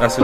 Hace 0.00 0.22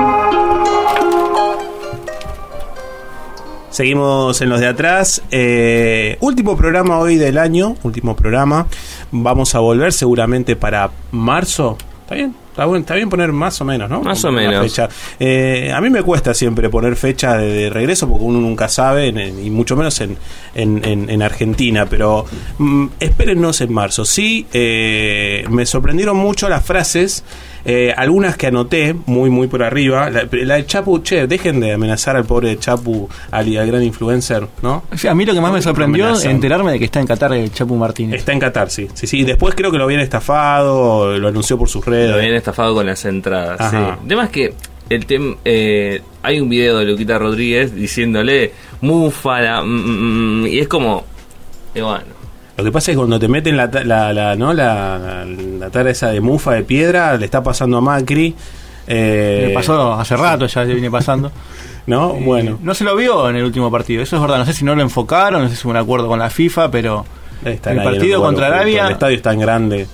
Seguimos 3.70 4.40
en 4.40 4.48
los 4.48 4.60
de 4.60 4.66
atrás. 4.68 5.22
Eh, 5.30 6.16
último 6.20 6.56
programa 6.56 6.98
hoy 6.98 7.16
del 7.16 7.36
año. 7.36 7.76
Último 7.82 8.16
programa. 8.16 8.66
Vamos 9.10 9.54
a 9.54 9.58
volver 9.58 9.92
seguramente 9.92 10.56
para 10.56 10.90
marzo. 11.12 11.76
¿Está 12.02 12.14
bien? 12.14 12.34
Está, 12.50 12.64
bueno, 12.64 12.80
está 12.80 12.94
bien 12.94 13.10
poner 13.10 13.32
más 13.32 13.60
o 13.60 13.64
menos, 13.66 13.90
¿no? 13.90 14.00
Más 14.00 14.24
o 14.24 14.32
menos. 14.32 14.62
fecha. 14.62 14.88
Eh, 15.20 15.70
a 15.74 15.80
mí 15.82 15.90
me 15.90 16.02
cuesta 16.02 16.32
siempre 16.32 16.70
poner 16.70 16.96
fecha 16.96 17.36
de, 17.36 17.48
de 17.52 17.68
regreso 17.70 18.08
porque 18.08 18.24
uno 18.24 18.40
nunca 18.40 18.68
sabe, 18.68 19.08
en- 19.08 19.18
en- 19.18 19.44
y 19.44 19.50
mucho 19.50 19.76
menos 19.76 20.00
en, 20.00 20.16
en, 20.54 20.82
en- 20.82 21.10
en 21.10 21.20
Argentina. 21.22 21.84
Pero 21.84 22.24
mm, 22.56 22.86
espérennos 23.00 23.60
en 23.60 23.74
marzo. 23.74 24.06
Sí, 24.06 24.46
eh, 24.54 25.44
me 25.50 25.66
sorprendieron 25.66 26.16
mucho 26.16 26.48
las 26.48 26.64
frases. 26.64 27.24
Eh, 27.66 27.92
algunas 27.96 28.36
que 28.36 28.46
anoté 28.46 28.94
muy 29.06 29.28
muy 29.28 29.48
por 29.48 29.62
arriba 29.62 30.08
la, 30.08 30.26
la 30.30 30.54
de 30.54 30.66
Chapu 30.66 31.02
che 31.02 31.26
dejen 31.26 31.60
de 31.60 31.72
amenazar 31.72 32.16
al 32.16 32.24
pobre 32.24 32.58
Chapu 32.58 33.08
al, 33.30 33.56
al 33.56 33.66
gran 33.66 33.82
influencer 33.82 34.46
no 34.62 34.84
O 34.92 34.96
sea, 34.96 35.12
a 35.12 35.14
mí 35.14 35.24
lo 35.24 35.34
que 35.34 35.40
más 35.40 35.52
me 35.52 35.60
sorprendió 35.60 36.10
es 36.10 36.24
enterarme 36.24 36.72
de 36.72 36.78
que 36.78 36.86
está 36.86 37.00
en 37.00 37.06
Qatar 37.06 37.32
el 37.32 37.52
Chapu 37.52 37.76
Martínez. 37.76 38.20
Está 38.20 38.32
en 38.32 38.40
Qatar, 38.40 38.70
sí. 38.70 38.88
Sí, 38.94 39.06
sí. 39.06 39.20
Y 39.20 39.24
después 39.24 39.54
creo 39.54 39.70
que 39.70 39.78
lo 39.78 39.84
habían 39.84 40.00
estafado, 40.00 41.18
lo 41.18 41.28
anunció 41.28 41.58
por 41.58 41.68
sus 41.68 41.84
redes. 41.84 42.10
Lo 42.10 42.16
habían 42.16 42.34
estafado 42.34 42.74
con 42.74 42.86
las 42.86 43.04
entradas. 43.04 43.58
Sí. 43.70 43.76
Ajá. 43.76 43.98
El 44.02 44.08
tema 44.08 44.24
es 44.24 44.30
que 44.30 44.54
el 44.88 45.06
tem, 45.06 45.36
eh, 45.44 46.00
hay 46.22 46.40
un 46.40 46.48
video 46.48 46.78
de 46.78 46.84
Luquita 46.84 47.18
Rodríguez 47.18 47.74
diciéndole 47.74 48.52
Mufala 48.80 49.62
mm, 49.62 49.66
mm, 49.66 50.42
mm", 50.42 50.46
y 50.46 50.58
es 50.60 50.68
como 50.68 51.04
y 51.74 51.80
bueno 51.80 52.15
Lo 52.56 52.64
que 52.64 52.72
pasa 52.72 52.90
es 52.90 52.94
que 52.94 52.98
cuando 52.98 53.18
te 53.18 53.28
meten 53.28 53.56
la, 53.56 53.66
la, 53.66 54.12
la, 54.12 54.34
¿no? 54.36 54.52
la, 54.54 55.24
la, 55.26 55.70
tara 55.70 55.90
esa 55.90 56.08
de 56.10 56.20
mufa 56.20 56.52
de 56.54 56.62
piedra, 56.64 57.16
le 57.16 57.24
está 57.26 57.42
pasando 57.42 57.76
a 57.76 57.80
Macri. 57.80 58.34
Eh, 58.86 59.44
Me 59.48 59.54
pasó 59.54 59.92
hace 59.94 60.16
rato, 60.16 60.46
ya 60.46 60.64
le 60.64 60.72
viene 60.74 60.90
pasando. 60.90 61.30
¿No? 61.86 62.14
Eh, 62.14 62.22
Bueno, 62.24 62.58
No 62.62 62.74
se 62.74 62.84
lo 62.84 62.96
vio 62.96 63.28
en 63.28 63.36
el 63.36 63.44
último 63.44 63.70
partido, 63.70 64.02
eso 64.02 64.16
es 64.16 64.22
verdad. 64.22 64.38
No 64.38 64.46
sé 64.46 64.52
si 64.54 64.64
no 64.64 64.74
lo 64.74 64.82
enfocaron, 64.82 65.42
no 65.42 65.48
sé 65.48 65.56
si 65.56 65.62
hubo 65.66 65.72
un 65.72 65.76
acuerdo 65.76 66.08
con 66.08 66.18
la 66.18 66.30
FIFA, 66.30 66.70
pero 66.70 67.04
el 67.44 67.58
partido 67.82 68.22
contra. 68.22 68.46
Arabia- 68.46 68.86
El 68.86 68.92
estadio 68.92 69.16
es 69.16 69.22
tan 69.22 69.38
grande. 69.38 69.86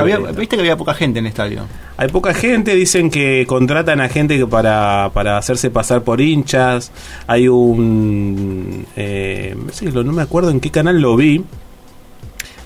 había- 0.00 0.18
viste 0.18 0.56
que 0.56 0.60
había 0.62 0.76
poca 0.76 0.94
gente 0.94 1.18
en 1.18 1.26
el 1.26 1.30
estadio. 1.30 1.62
Hay 1.96 2.08
poca 2.08 2.32
gente, 2.34 2.74
dicen 2.76 3.10
que 3.10 3.44
contratan 3.48 4.00
a 4.00 4.08
gente 4.08 4.38
que 4.38 4.46
para, 4.46 5.10
para 5.12 5.36
hacerse 5.38 5.68
pasar 5.70 6.02
por 6.02 6.20
hinchas. 6.20 6.92
Hay 7.26 7.48
un... 7.48 8.86
Eh, 8.96 9.56
no 9.92 10.12
me 10.12 10.22
acuerdo 10.22 10.50
en 10.50 10.60
qué 10.60 10.70
canal 10.70 11.00
lo 11.00 11.16
vi. 11.16 11.44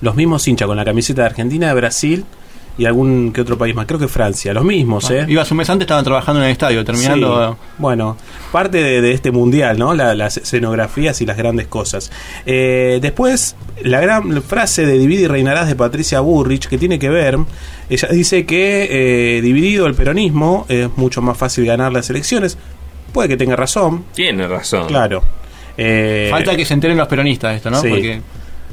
Los 0.03 0.15
mismos 0.15 0.47
hinchas 0.47 0.67
con 0.67 0.77
la 0.77 0.85
camiseta 0.85 1.21
de 1.23 1.27
Argentina, 1.29 1.67
de 1.69 1.73
Brasil 1.73 2.25
y 2.77 2.85
algún 2.85 3.31
que 3.31 3.41
otro 3.41 3.55
país 3.57 3.73
más. 3.75 3.85
Creo 3.85 3.99
que 3.99 4.07
Francia. 4.07 4.51
Los 4.53 4.63
mismos, 4.65 5.09
¿eh? 5.11 5.25
Ibas 5.27 5.49
un 5.51 5.57
mes 5.57 5.69
antes, 5.69 5.85
estaban 5.85 6.03
trabajando 6.03 6.41
en 6.41 6.47
el 6.47 6.51
estadio, 6.51 6.83
terminando. 6.83 7.51
Sí. 7.53 7.57
Bueno, 7.77 8.17
parte 8.51 8.79
de, 8.83 8.99
de 9.01 9.11
este 9.13 9.29
mundial, 9.31 9.77
¿no? 9.77 9.93
La- 9.93 10.15
las 10.15 10.37
escenografías 10.37 11.21
y 11.21 11.25
las 11.25 11.37
grandes 11.37 11.67
cosas. 11.67 12.11
Eh, 12.47 12.97
después, 13.01 13.55
la 13.83 14.01
gran 14.01 14.41
frase 14.41 14.85
de 14.87 14.97
Divide 14.97 15.21
y 15.23 15.27
reinarás 15.27 15.67
de 15.67 15.75
Patricia 15.75 16.19
Burrich, 16.19 16.67
que 16.67 16.77
tiene 16.79 16.97
que 16.99 17.09
ver, 17.09 17.37
ella 17.89 18.07
dice 18.11 18.45
que 18.47 18.87
eh, 19.37 19.41
dividido 19.41 19.85
el 19.85 19.93
peronismo 19.93 20.65
es 20.67 20.89
mucho 20.97 21.21
más 21.21 21.37
fácil 21.37 21.65
ganar 21.65 21.93
las 21.93 22.09
elecciones. 22.09 22.57
Puede 23.13 23.29
que 23.29 23.37
tenga 23.37 23.55
razón, 23.55 24.05
tiene 24.15 24.47
razón 24.47 24.87
claro. 24.87 25.23
Eh, 25.77 26.27
Falta 26.31 26.55
que 26.55 26.65
se 26.65 26.73
enteren 26.73 26.97
los 26.97 27.07
peronistas 27.07 27.51
de 27.51 27.57
esto, 27.57 27.69
¿no? 27.69 27.79
sí. 27.79 27.89
Porque 27.89 28.21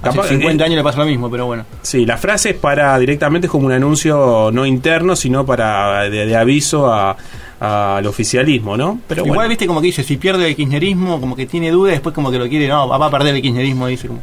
Capaz- 0.02 0.20
hace 0.26 0.36
50 0.36 0.62
eh, 0.62 0.66
años 0.66 0.76
le 0.78 0.82
pasa 0.82 0.98
lo 0.98 1.06
mismo, 1.06 1.30
pero 1.30 1.46
bueno. 1.46 1.64
Sí, 1.82 2.06
la 2.06 2.16
frase 2.16 2.50
es 2.50 2.56
para 2.56 2.98
directamente 2.98 3.46
es 3.46 3.50
como 3.50 3.66
un 3.66 3.72
anuncio 3.72 4.50
no 4.52 4.64
interno, 4.66 5.14
sino 5.16 5.44
para 5.46 6.08
de, 6.08 6.26
de 6.26 6.36
aviso 6.36 6.92
a- 6.92 7.16
al 7.60 8.06
oficialismo, 8.06 8.76
¿no? 8.76 9.00
Pero 9.06 9.22
Igual, 9.22 9.34
bueno. 9.36 9.48
viste, 9.50 9.66
como 9.66 9.80
que 9.82 9.88
dice, 9.88 10.02
si 10.02 10.16
pierde 10.16 10.48
el 10.48 10.56
kirchnerismo, 10.56 11.20
como 11.20 11.36
que 11.36 11.44
tiene 11.46 11.70
dudas, 11.70 11.92
después 11.92 12.14
como 12.14 12.30
que 12.30 12.38
lo 12.38 12.48
quiere, 12.48 12.66
no, 12.68 12.88
va 12.88 13.04
a 13.06 13.10
perder 13.10 13.34
el 13.34 13.42
kirchnerismo, 13.42 13.86
dice 13.86 14.08
como 14.08 14.20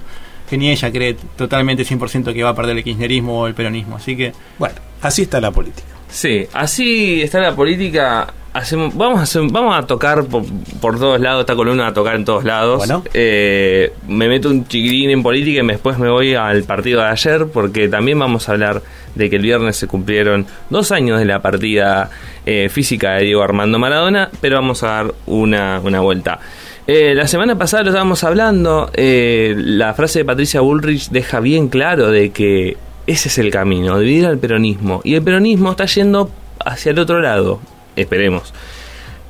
que 0.50 0.57
ni 0.57 0.69
ella 0.69 0.90
cree 0.91 1.16
totalmente 1.35 1.84
100% 1.84 2.34
que 2.34 2.41
va 2.41 2.50
a 2.52 2.56
perder 2.56 2.78
el 2.78 2.84
kirchnerismo 2.84 3.41
o 3.41 3.47
el 3.47 3.53
peronismo. 3.53 3.97
Así 3.97 4.16
que 4.18 4.31
Bueno, 4.57 4.75
así 5.02 5.23
está 5.23 5.40
la 5.41 5.52
política. 5.52 5.88
Sí, 6.09 6.47
así 6.53 7.22
está 7.22 7.40
la 7.40 7.53
política. 7.56 8.34
Hacemos, 8.57 8.95
vamos, 8.95 9.19
a 9.19 9.23
hacer- 9.23 9.44
vamos 9.51 9.78
a 9.78 9.85
tocar 9.85 10.25
por, 10.25 10.44
por 10.81 10.97
todos 11.00 11.19
lados, 11.19 11.41
esta 11.41 11.56
columna 11.56 11.84
va 11.84 11.90
a 11.90 11.94
tocar 11.94 12.16
en 12.16 12.25
todos 12.25 12.44
lados. 12.44 12.79
Bueno. 12.79 13.03
Eh, 13.13 13.94
me 14.07 14.28
meto 14.28 14.50
un 14.50 14.68
chiquirín 14.68 15.12
en 15.12 15.22
política 15.22 15.62
y 15.63 15.68
después 15.68 16.00
me 16.00 16.09
voy 16.09 16.34
al 16.34 16.63
partido 16.63 17.01
de 17.01 17.07
ayer 17.07 17.46
porque 17.53 17.88
también 17.88 18.17
vamos 18.17 18.50
a 18.50 18.53
hablar 18.53 18.81
de 19.16 19.29
que 19.29 19.35
el 19.35 19.41
viernes 19.44 19.78
se 19.78 19.88
cumplieron 19.88 20.46
dos 20.69 20.91
años 20.91 21.19
de 21.19 21.25
la 21.25 21.41
partida 21.41 22.09
eh, 22.46 22.69
física 22.69 23.13
de 23.13 23.25
Diego 23.25 23.44
Armando 23.44 23.78
Maradona, 23.79 24.29
pero 24.41 24.56
vamos 24.56 24.81
a 24.84 24.88
dar 24.88 25.13
una, 25.28 25.79
una 25.84 26.00
vuelta. 26.01 26.40
Eh, 26.88 27.13
la 27.16 27.28
semana 27.28 27.57
pasada 27.57 27.84
lo 27.84 27.90
estábamos 27.90 28.23
hablando, 28.23 28.90
eh, 28.94 29.53
la 29.57 29.94
frase 29.94 30.19
de 30.19 30.25
Patricia 30.25 30.62
Bullrich 30.62 31.09
deja 31.09 31.40
bien 31.41 31.67
claro 31.67 32.09
de 32.12 32.31
que 32.31 32.78
ese 33.06 33.28
es 33.28 33.38
el 33.38 33.51
camino, 33.51 34.00
dividir 34.00 34.25
al 34.25 34.38
peronismo. 34.38 35.01
Y 35.03 35.16
el 35.16 35.22
peronismo 35.22 35.72
está 35.72 35.85
yendo 35.85 36.29
hacia 36.66 36.91
el 36.91 37.00
otro 37.00 37.19
lado, 37.19 37.59
esperemos. 37.97 38.53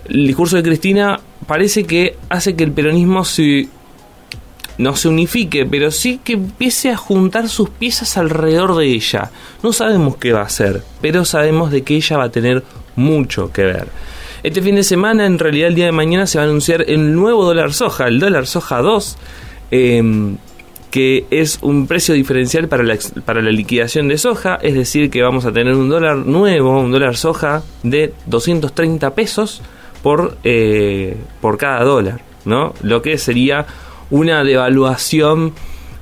El 0.08 0.28
discurso 0.28 0.56
de 0.56 0.64
Cristina 0.64 1.20
parece 1.48 1.86
que 1.86 2.16
hace 2.30 2.56
que 2.56 2.64
el 2.64 2.72
peronismo 2.72 3.26
se 3.26 3.68
no 4.78 4.96
se 4.96 5.08
unifique, 5.08 5.66
pero 5.66 5.90
sí 5.92 6.20
que 6.24 6.34
empiece 6.34 6.92
a 6.92 6.98
juntar 6.98 7.50
sus 7.50 7.70
piezas 7.70 8.16
alrededor 8.18 8.76
de 8.76 8.86
ella. 8.86 9.32
No 9.64 9.74
sabemos 9.74 10.18
qué 10.18 10.34
va 10.34 10.42
a 10.42 10.46
hacer, 10.46 10.84
pero 11.02 11.26
sabemos 11.26 11.72
de 11.72 11.82
que 11.82 11.96
ella 11.96 12.18
va 12.18 12.26
a 12.26 12.32
tener 12.32 12.64
mucho 12.96 13.52
que 13.52 13.64
ver. 13.64 13.88
Este 14.44 14.62
fin 14.62 14.76
de 14.76 14.84
semana, 14.84 15.26
en 15.26 15.40
realidad 15.40 15.70
el 15.70 15.76
día 15.76 15.86
de 15.86 15.92
mañana, 15.92 16.28
se 16.28 16.38
va 16.38 16.44
a 16.44 16.48
anunciar 16.48 16.86
el 16.88 17.16
nuevo 17.16 17.44
dólar 17.44 17.74
soja, 17.74 18.08
el 18.08 18.20
dólar 18.20 18.46
soja 18.46 18.82
2, 18.82 19.18
em, 19.72 20.38
que 20.92 21.26
es 21.32 21.60
un 21.62 21.88
precio 21.88 22.14
diferencial 22.14 22.68
para 22.68 22.84
la, 22.84 22.98
para 23.26 23.42
la 23.42 23.52
liquidación 23.52 24.08
de 24.08 24.18
soja, 24.18 24.58
es 24.62 24.74
decir, 24.74 25.10
que 25.10 25.22
vamos 25.22 25.46
a 25.46 25.52
tener 25.52 25.74
un 25.74 25.90
dólar 25.90 26.18
nuevo, 26.18 26.80
un 26.80 26.92
dólar 26.92 27.18
soja 27.18 27.64
de 27.84 28.14
230 28.26 29.14
pesos 29.14 29.62
por, 30.02 30.38
eh, 30.44 31.18
por 31.42 31.58
cada 31.58 31.84
dólar, 31.84 32.22
¿no? 32.46 32.74
Lo 32.82 33.02
que 33.02 33.18
sería 33.18 33.66
una 34.10 34.44
devaluación 34.44 35.54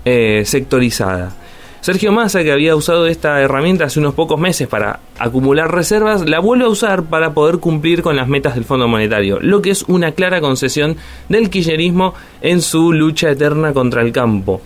eh, 0.05 0.43
sectorizada. 0.45 1.33
Sergio 1.81 2.11
Massa, 2.11 2.43
que 2.43 2.51
había 2.51 2.75
usado 2.75 3.05
esta 3.05 3.39
herramienta 3.41 3.85
hace 3.85 3.99
unos 3.99 4.15
pocos 4.15 4.39
meses 4.39 4.67
para 4.67 5.01
acumular 5.19 5.71
reservas, 5.71 6.27
la 6.27 6.39
vuelve 6.39 6.65
a 6.65 6.69
usar 6.69 7.03
para 7.03 7.35
poder 7.35 7.59
cumplir 7.59 8.01
con 8.01 8.15
las 8.15 8.27
metas 8.27 8.55
del 8.55 8.65
Fondo 8.65 8.87
Monetario, 8.87 9.39
lo 9.39 9.61
que 9.61 9.69
es 9.69 9.83
una 9.83 10.13
clara 10.13 10.41
concesión 10.41 10.97
del 11.29 11.51
kirchnerismo 11.51 12.15
en 12.41 12.61
su 12.61 12.91
lucha 12.91 13.29
eterna 13.29 13.71
contra 13.71 14.01
el 14.01 14.11
campo. 14.11 14.61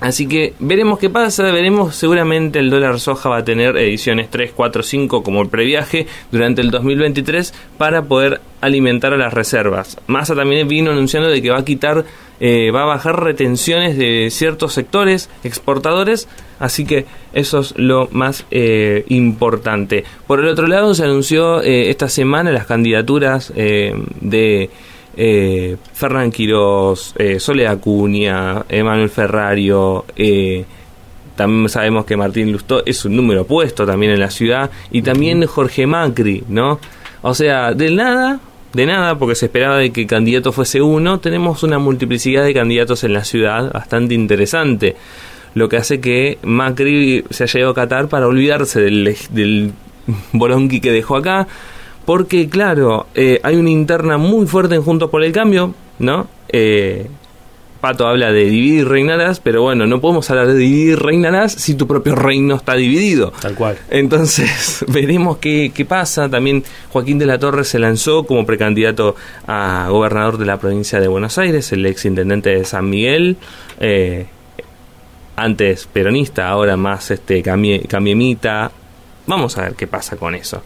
Así 0.00 0.26
que 0.26 0.54
veremos 0.58 0.98
qué 0.98 1.08
pasa, 1.08 1.44
veremos 1.44 1.96
seguramente 1.96 2.58
el 2.58 2.68
dólar 2.68 3.00
soja 3.00 3.30
va 3.30 3.38
a 3.38 3.44
tener 3.44 3.76
ediciones 3.76 4.30
3, 4.30 4.52
4, 4.54 4.82
5 4.82 5.22
como 5.22 5.42
el 5.42 5.48
previaje 5.48 6.06
durante 6.30 6.60
el 6.60 6.70
2023 6.70 7.54
para 7.78 8.02
poder 8.02 8.40
alimentar 8.60 9.14
a 9.14 9.16
las 9.16 9.32
reservas. 9.32 9.98
Massa 10.06 10.34
también 10.34 10.68
vino 10.68 10.90
anunciando 10.90 11.30
de 11.30 11.40
que 11.40 11.50
va 11.50 11.58
a 11.58 11.64
quitar, 11.64 12.04
eh, 12.40 12.70
va 12.70 12.82
a 12.82 12.86
bajar 12.86 13.22
retenciones 13.22 13.96
de 13.96 14.28
ciertos 14.30 14.74
sectores 14.74 15.30
exportadores, 15.44 16.28
así 16.58 16.84
que 16.84 17.06
eso 17.32 17.60
es 17.60 17.74
lo 17.78 18.08
más 18.12 18.44
eh, 18.50 19.04
importante. 19.08 20.04
Por 20.26 20.40
el 20.40 20.48
otro 20.48 20.66
lado 20.66 20.94
se 20.94 21.04
anunció 21.04 21.62
eh, 21.62 21.88
esta 21.88 22.08
semana 22.08 22.50
las 22.52 22.66
candidaturas 22.66 23.52
de 23.54 24.70
eh, 25.16 25.76
Fernán 25.94 26.30
Quirós, 26.30 27.14
eh, 27.18 27.40
Sole 27.40 27.66
Acuña, 27.66 28.64
Emanuel 28.68 29.08
Ferrario, 29.08 30.04
eh, 30.14 30.64
también 31.34 31.68
sabemos 31.68 32.04
que 32.04 32.16
Martín 32.16 32.52
Lustó 32.52 32.84
es 32.84 33.04
un 33.04 33.16
número 33.16 33.46
puesto 33.46 33.86
también 33.86 34.12
en 34.12 34.20
la 34.20 34.30
ciudad, 34.30 34.70
y 34.90 35.02
también 35.02 35.44
Jorge 35.46 35.86
Macri, 35.86 36.44
¿no? 36.48 36.78
O 37.22 37.34
sea, 37.34 37.72
de 37.72 37.90
nada, 37.90 38.40
de 38.72 38.86
nada, 38.86 39.18
porque 39.18 39.34
se 39.34 39.46
esperaba 39.46 39.78
de 39.78 39.90
que 39.90 40.02
el 40.02 40.06
candidato 40.06 40.52
fuese 40.52 40.80
uno, 40.82 41.18
tenemos 41.20 41.62
una 41.62 41.78
multiplicidad 41.78 42.44
de 42.44 42.54
candidatos 42.54 43.04
en 43.04 43.12
la 43.12 43.24
ciudad 43.24 43.72
bastante 43.72 44.14
interesante, 44.14 44.96
lo 45.54 45.68
que 45.68 45.78
hace 45.78 46.00
que 46.00 46.38
Macri 46.42 47.24
se 47.30 47.44
haya 47.44 47.60
ido 47.60 47.70
a 47.70 47.74
Qatar 47.74 48.08
para 48.08 48.26
olvidarse 48.26 48.80
del, 48.80 49.16
del 49.30 49.72
bolonqui 50.32 50.80
que 50.80 50.92
dejó 50.92 51.16
acá, 51.16 51.48
porque 52.06 52.48
claro, 52.48 53.06
eh, 53.14 53.40
hay 53.42 53.56
una 53.56 53.70
interna 53.70 54.16
muy 54.16 54.46
fuerte 54.46 54.74
en 54.76 54.82
Juntos 54.82 55.10
por 55.10 55.22
el 55.22 55.32
Cambio, 55.32 55.74
¿no? 55.98 56.26
Eh, 56.48 57.08
Pato 57.80 58.06
habla 58.08 58.32
de 58.32 58.44
dividir 58.46 58.80
y 58.80 58.84
reinarás, 58.84 59.38
pero 59.38 59.60
bueno, 59.62 59.86
no 59.86 60.00
podemos 60.00 60.28
hablar 60.30 60.46
de 60.48 60.54
dividir 60.54 60.88
y 60.92 60.94
reinarás 60.94 61.52
si 61.52 61.74
tu 61.74 61.86
propio 61.86 62.14
reino 62.14 62.54
está 62.56 62.74
dividido. 62.74 63.32
Tal 63.38 63.54
cual. 63.54 63.76
Entonces, 63.90 64.82
veremos 64.88 65.36
qué, 65.36 65.70
qué 65.74 65.84
pasa. 65.84 66.28
También 66.30 66.64
Joaquín 66.90 67.18
de 67.18 67.26
la 67.26 67.38
Torre 67.38 67.64
se 67.64 67.78
lanzó 67.78 68.24
como 68.24 68.46
precandidato 68.46 69.14
a 69.46 69.88
gobernador 69.90 70.38
de 70.38 70.46
la 70.46 70.56
provincia 70.58 71.00
de 71.00 71.06
Buenos 71.08 71.36
Aires, 71.36 71.70
el 71.72 71.84
ex 71.84 72.06
intendente 72.06 72.48
de 72.50 72.64
San 72.64 72.88
Miguel. 72.88 73.36
eh, 73.78 74.26
antes 75.36 75.86
peronista, 75.92 76.48
ahora 76.48 76.76
más 76.78 77.10
este 77.10 77.42
camie- 77.42 77.86
camiemita. 77.86 78.70
Vamos 79.26 79.58
a 79.58 79.62
ver 79.62 79.74
qué 79.74 79.86
pasa 79.86 80.16
con 80.16 80.34
eso. 80.34 80.62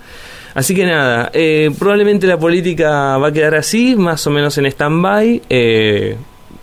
Así 0.54 0.74
que 0.74 0.84
nada, 0.84 1.30
eh, 1.32 1.70
probablemente 1.78 2.26
la 2.26 2.38
política 2.38 3.16
va 3.18 3.28
a 3.28 3.32
quedar 3.32 3.54
así, 3.54 3.94
más 3.96 4.26
o 4.26 4.30
menos 4.30 4.58
en 4.58 4.66
stand-by. 4.66 5.42
Eh, 5.48 6.16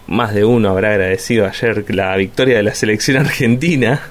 más 0.08 0.34
de 0.34 0.46
uno 0.46 0.70
habrá 0.70 0.92
agradecido 0.92 1.46
ayer 1.46 1.86
la 1.94 2.16
victoria 2.16 2.58
de 2.58 2.64
la 2.64 2.74
selección 2.74 3.18
argentina. 3.18 4.02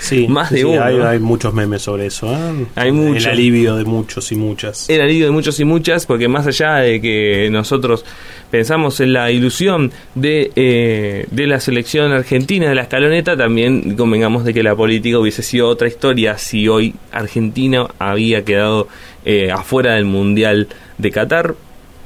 Sí, 0.00 0.26
Más 0.28 0.50
de 0.50 0.64
uno, 0.64 0.82
Hay, 0.82 0.98
hay 0.98 1.18
muchos 1.18 1.52
memes 1.52 1.82
sobre 1.82 2.06
eso. 2.06 2.32
¿eh? 2.32 2.66
Hay 2.74 2.90
muchos. 2.90 3.26
El 3.26 3.32
alivio 3.32 3.76
de 3.76 3.84
muchos 3.84 4.32
y 4.32 4.34
muchas. 4.34 4.88
El 4.88 5.02
alivio 5.02 5.26
de 5.26 5.30
muchos 5.30 5.60
y 5.60 5.64
muchas, 5.64 6.06
porque 6.06 6.26
más 6.26 6.46
allá 6.46 6.76
de 6.76 7.02
que 7.02 7.50
nosotros 7.52 8.06
pensamos 8.50 9.00
en 9.00 9.12
la 9.12 9.30
ilusión 9.30 9.92
de, 10.14 10.50
eh, 10.56 11.26
de 11.30 11.46
la 11.46 11.60
selección 11.60 12.12
argentina 12.12 12.68
de 12.68 12.74
la 12.74 12.82
escaloneta, 12.82 13.36
también 13.36 13.96
convengamos 13.96 14.44
de 14.44 14.54
que 14.54 14.62
la 14.62 14.74
política 14.74 15.18
hubiese 15.18 15.42
sido 15.42 15.68
otra 15.68 15.88
historia 15.88 16.38
si 16.38 16.68
hoy 16.68 16.94
Argentina 17.12 17.86
había 17.98 18.44
quedado 18.44 18.88
eh, 19.24 19.50
afuera 19.50 19.94
del 19.94 20.04
Mundial 20.04 20.68
de 20.98 21.10
Qatar, 21.10 21.54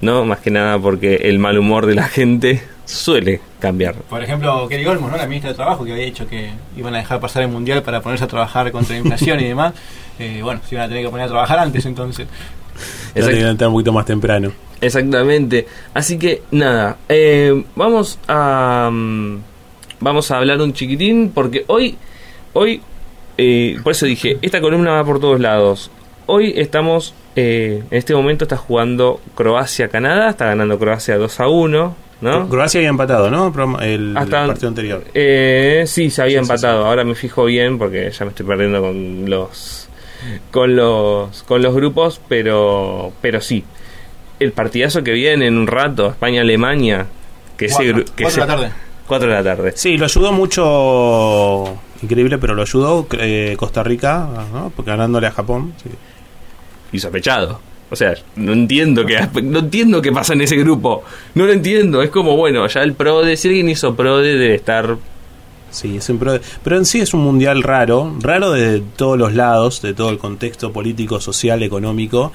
¿no? 0.01 0.25
Más 0.25 0.41
que 0.41 0.51
nada 0.51 0.79
porque 0.79 1.17
el 1.17 1.39
mal 1.39 1.59
humor 1.59 1.87
de 1.87 1.95
la 1.95 2.09
gente 2.09 2.63
suele 2.85 3.41
cambiar. 3.61 3.95
Por 3.95 4.23
ejemplo, 4.23 4.69
Kelly 4.69 4.87
Olmos, 4.87 5.11
¿no? 5.11 5.17
la 5.17 5.27
ministra 5.27 5.51
de 5.51 5.57
Trabajo, 5.57 5.85
que 5.85 5.93
había 5.93 6.05
dicho 6.05 6.27
que 6.27 6.51
iban 6.77 6.95
a 6.95 6.99
dejar 6.99 7.21
pasar 7.21 7.43
el 7.43 7.49
mundial 7.49 7.83
para 7.83 8.03
ponerse 8.03 8.25
a 8.25 8.29
trabajar 8.29 8.71
contra 8.73 8.95
la 8.95 9.01
inflación 9.01 9.41
y 9.41 9.45
demás. 9.45 9.75
Eh, 10.17 10.43
bueno, 10.45 10.61
se 10.65 10.77
iban 10.77 10.85
a 10.85 10.89
tener 10.89 11.03
que 11.03 11.11
poner 11.11 11.27
a 11.27 11.29
trabajar 11.29 11.59
antes 11.59 11.85
entonces. 11.87 12.29
Que 13.13 13.21
un 13.21 13.73
poquito 13.73 13.93
más 13.93 14.07
temprano. 14.07 14.53
Exactamente. 14.85 15.67
Así 15.95 16.19
que 16.19 16.43
nada, 16.51 16.97
eh, 17.09 17.65
vamos 17.77 18.19
a 18.29 18.91
mm, 18.93 19.39
vamos 20.01 20.31
a 20.31 20.37
hablar 20.39 20.61
un 20.61 20.73
chiquitín 20.73 21.31
porque 21.35 21.65
hoy 21.69 21.97
hoy 22.53 22.81
eh, 23.39 23.77
por 23.83 23.93
eso 23.93 24.07
dije 24.07 24.39
esta 24.43 24.61
columna 24.61 24.93
va 24.93 25.05
por 25.05 25.21
todos 25.21 25.41
lados. 25.41 25.91
Hoy 26.27 26.55
estamos 26.57 27.15
eh, 27.37 27.83
en 27.91 27.99
este 27.99 28.15
momento 28.15 28.45
está 28.45 28.57
jugando 28.57 29.21
Croacia 29.35 29.89
Canadá, 29.89 30.31
está 30.31 30.47
ganando 30.47 30.79
Croacia 30.79 31.19
2 31.19 31.41
a 31.41 31.49
1, 31.49 31.97
¿no? 32.21 32.49
Croacia 32.49 32.79
había 32.79 32.89
empatado, 32.91 33.31
¿no? 33.31 33.53
El, 33.83 34.17
Hasta- 34.17 34.47
partido 34.47 34.69
anterior. 34.69 35.05
Eh, 35.15 35.85
sí, 35.87 36.11
se 36.11 36.23
había 36.23 36.39
Sí, 36.41 36.47
sí, 36.47 36.53
empatado. 36.53 36.87
Ahora 36.87 37.05
me 37.05 37.15
fijo 37.15 37.45
bien 37.45 37.77
porque 37.79 38.11
ya 38.11 38.25
me 38.25 38.31
estoy 38.31 38.47
perdiendo 38.47 38.81
con 38.81 39.29
los 39.29 39.89
con 40.51 40.75
los 40.77 41.43
con 41.43 41.61
los 41.61 41.75
grupos, 41.75 42.21
pero 42.29 43.13
pero 43.21 43.41
sí. 43.41 43.65
El 44.45 44.53
partidazo 44.53 45.03
que 45.03 45.13
viene 45.13 45.47
en 45.47 45.57
un 45.59 45.67
rato, 45.67 46.09
España 46.11 46.43
Alemania, 46.43 47.07
que 47.57 47.67
ese 47.67 47.77
Cuatro, 47.77 47.95
gru- 47.97 48.05
que 48.15 48.23
cuatro 48.25 48.43
de 48.43 48.47
la 48.49 48.55
tarde. 48.57 48.73
4 49.07 49.29
de 49.29 49.35
la 49.35 49.43
tarde. 49.43 49.73
Sí, 49.77 49.97
lo 49.99 50.05
ayudó 50.07 50.33
mucho. 50.33 51.79
Increíble, 52.03 52.39
pero 52.39 52.55
lo 52.55 52.63
ayudó 52.63 53.07
eh, 53.19 53.55
Costa 53.59 53.83
Rica, 53.83 54.29
¿no? 54.53 54.73
Porque 54.75 54.91
ganándole 54.91 55.27
a 55.27 55.31
Japón. 55.31 55.75
sí. 55.83 55.91
Y 56.93 56.99
sospechado. 57.01 57.61
O 57.91 57.97
sea, 57.97 58.15
no 58.37 58.53
entiendo 58.53 59.05
qué 59.05 59.19
no 59.43 59.59
entiendo 59.61 60.01
qué 60.01 60.11
pasa 60.13 60.33
en 60.33 60.41
ese 60.41 60.57
grupo. 60.57 61.05
No 61.35 61.45
lo 61.45 61.53
entiendo. 61.53 62.03
Es 62.03 62.11
como, 62.11 62.37
bueno, 62.37 62.67
ya 62.67 62.83
el 62.83 62.95
PRODE, 62.95 63.37
si 63.37 63.49
alguien 63.49 63.69
hizo 63.69 63.95
PRODE 63.95 64.35
debe 64.39 64.55
estar 64.55 64.97
Sí, 65.75 65.97
es 65.97 66.09
un 66.09 66.19
pro- 66.19 66.39
pero 66.63 66.77
en 66.77 66.85
sí 66.85 67.01
es 67.01 67.15
un 67.15 67.21
mundial 67.23 67.63
raro, 67.65 68.15
raro 68.21 68.53
de 68.53 68.81
todos 68.95 69.19
los 69.19 69.35
lados, 69.35 69.83
de 69.83 69.93
todo 69.93 70.11
el 70.11 70.19
contexto 70.19 70.73
político, 70.73 71.21
social, 71.21 71.63
económico. 71.65 72.31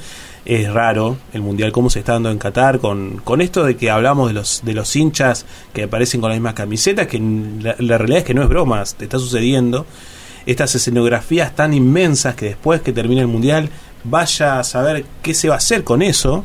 Es 0.46 0.72
raro 0.74 1.18
el 1.34 1.42
mundial 1.42 1.72
cómo 1.72 1.90
se 1.90 2.00
está 2.00 2.14
dando 2.14 2.32
en 2.32 2.38
Qatar 2.38 2.80
con, 2.80 3.18
con 3.24 3.40
esto 3.42 3.64
de 3.64 3.78
que 3.78 3.90
hablamos 3.90 4.28
de 4.30 4.34
los 4.34 4.62
de 4.64 4.74
los 4.74 4.94
hinchas 4.96 5.46
que 5.74 5.84
aparecen 5.84 6.20
con 6.22 6.30
las 6.32 6.38
mismas 6.38 6.54
camisetas, 6.54 7.08
que 7.08 7.20
la, 7.62 7.76
la 7.80 7.98
realidad 7.98 8.20
es 8.20 8.26
que 8.26 8.34
no 8.34 8.42
es 8.44 8.50
broma, 8.50 8.82
está 8.82 9.20
sucediendo. 9.20 9.86
Estas 10.46 10.74
escenografías 10.76 11.56
tan 11.56 11.74
inmensas 11.74 12.36
que 12.36 12.46
después 12.48 12.82
que 12.82 12.92
termine 12.92 13.22
el 13.22 13.28
mundial 13.28 13.70
vaya 14.04 14.60
a 14.60 14.64
saber 14.64 15.06
qué 15.22 15.34
se 15.34 15.48
va 15.50 15.56
a 15.56 15.58
hacer 15.60 15.84
con 15.84 16.02
eso. 16.02 16.44